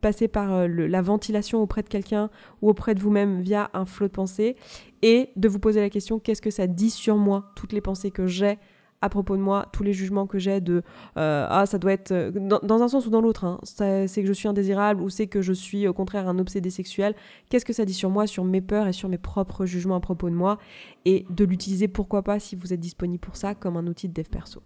passer 0.00 0.28
par 0.28 0.68
la 0.68 1.02
ventilation 1.02 1.60
auprès 1.60 1.82
de 1.82 1.88
quelqu'un 1.88 2.30
ou 2.62 2.68
auprès 2.70 2.94
de 2.94 3.00
vous-même 3.00 3.40
via 3.40 3.70
un 3.74 3.86
flot 3.86 4.06
de 4.06 4.12
pensée 4.12 4.56
et 5.02 5.30
de 5.34 5.48
vous 5.48 5.58
poser 5.58 5.80
la 5.80 5.90
question 5.90 6.20
qu'est-ce 6.20 6.42
que 6.42 6.50
ça 6.50 6.68
dit 6.68 6.90
sur 6.90 7.16
moi, 7.16 7.52
toutes 7.56 7.72
les 7.72 7.80
pensées 7.80 8.12
que 8.12 8.26
j'ai 8.26 8.58
à 9.00 9.08
propos 9.08 9.36
de 9.36 9.42
moi, 9.42 9.66
tous 9.72 9.82
les 9.82 9.92
jugements 9.92 10.26
que 10.26 10.38
j'ai 10.38 10.60
de 10.60 10.82
euh, 11.16 11.46
ah 11.48 11.66
ça 11.66 11.78
doit 11.78 11.92
être 11.92 12.12
euh, 12.12 12.30
dans, 12.30 12.82
un 12.82 12.88
sens 12.88 13.06
ou 13.06 13.10
dans 13.10 13.20
l'autre, 13.20 13.44
hein, 13.44 13.60
c'est 13.62 14.22
que 14.22 14.26
je 14.26 14.32
suis 14.32 14.48
indésirable 14.48 15.02
ou 15.02 15.08
c'est 15.08 15.26
que 15.26 15.40
je 15.40 15.52
suis 15.52 15.86
au 15.86 15.92
contraire 15.92 16.28
un 16.28 16.38
obsédé 16.38 16.70
sexuel. 16.70 17.14
Qu'est-ce 17.48 17.64
que 17.64 17.72
ça 17.72 17.84
dit 17.84 17.94
sur 17.94 18.10
moi, 18.10 18.26
sur 18.26 18.44
mes 18.44 18.60
peurs 18.60 18.88
et 18.88 18.92
sur 18.92 19.08
mes 19.08 19.18
propres 19.18 19.66
jugements 19.66 19.96
à 19.96 20.00
propos 20.00 20.30
de 20.30 20.34
moi? 20.34 20.58
Et 21.04 21.26
de 21.30 21.44
l'utiliser 21.44 21.88
pourquoi 21.88 22.22
pas 22.22 22.40
si 22.40 22.56
vous 22.56 22.72
êtes 22.72 22.80
disponible 22.80 23.20
pour 23.20 23.36
ça 23.36 23.54
comme 23.54 23.76
un 23.76 23.86
outil 23.86 24.08
de 24.08 24.14
dev 24.14 24.28
perso. 24.28 24.62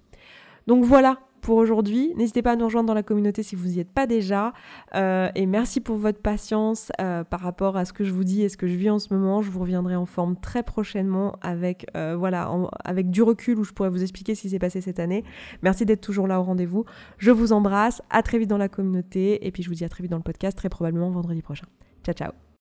Donc 0.66 0.84
voilà 0.84 1.18
pour 1.42 1.56
aujourd'hui. 1.56 2.14
N'hésitez 2.16 2.40
pas 2.40 2.52
à 2.52 2.56
nous 2.56 2.64
rejoindre 2.64 2.86
dans 2.86 2.94
la 2.94 3.02
communauté 3.02 3.42
si 3.42 3.56
vous 3.56 3.68
n'y 3.68 3.80
êtes 3.80 3.90
pas 3.90 4.06
déjà. 4.06 4.54
Euh, 4.94 5.28
et 5.34 5.44
merci 5.44 5.80
pour 5.80 5.96
votre 5.96 6.20
patience 6.20 6.90
euh, 7.00 7.24
par 7.24 7.40
rapport 7.40 7.76
à 7.76 7.84
ce 7.84 7.92
que 7.92 8.04
je 8.04 8.12
vous 8.12 8.24
dis 8.24 8.42
et 8.42 8.48
ce 8.48 8.56
que 8.56 8.66
je 8.66 8.76
vis 8.76 8.88
en 8.88 8.98
ce 8.98 9.12
moment. 9.12 9.42
Je 9.42 9.50
vous 9.50 9.60
reviendrai 9.60 9.96
en 9.96 10.06
forme 10.06 10.36
très 10.36 10.62
prochainement 10.62 11.36
avec, 11.42 11.86
euh, 11.96 12.16
voilà, 12.16 12.50
avec 12.84 13.10
du 13.10 13.22
recul 13.22 13.58
où 13.58 13.64
je 13.64 13.72
pourrais 13.72 13.90
vous 13.90 14.02
expliquer 14.02 14.34
ce 14.34 14.42
qui 14.42 14.50
s'est 14.50 14.60
passé 14.60 14.80
cette 14.80 15.00
année. 15.00 15.24
Merci 15.62 15.84
d'être 15.84 16.00
toujours 16.00 16.28
là 16.28 16.40
au 16.40 16.44
rendez-vous. 16.44 16.84
Je 17.18 17.30
vous 17.30 17.52
embrasse. 17.52 18.00
À 18.08 18.22
très 18.22 18.38
vite 18.38 18.48
dans 18.48 18.58
la 18.58 18.68
communauté. 18.68 19.46
Et 19.46 19.50
puis 19.50 19.62
je 19.62 19.68
vous 19.68 19.74
dis 19.74 19.84
à 19.84 19.88
très 19.88 20.02
vite 20.02 20.10
dans 20.10 20.16
le 20.16 20.22
podcast, 20.22 20.56
très 20.56 20.68
probablement 20.68 21.10
vendredi 21.10 21.42
prochain. 21.42 21.66
Ciao, 22.04 22.14
ciao. 22.14 22.42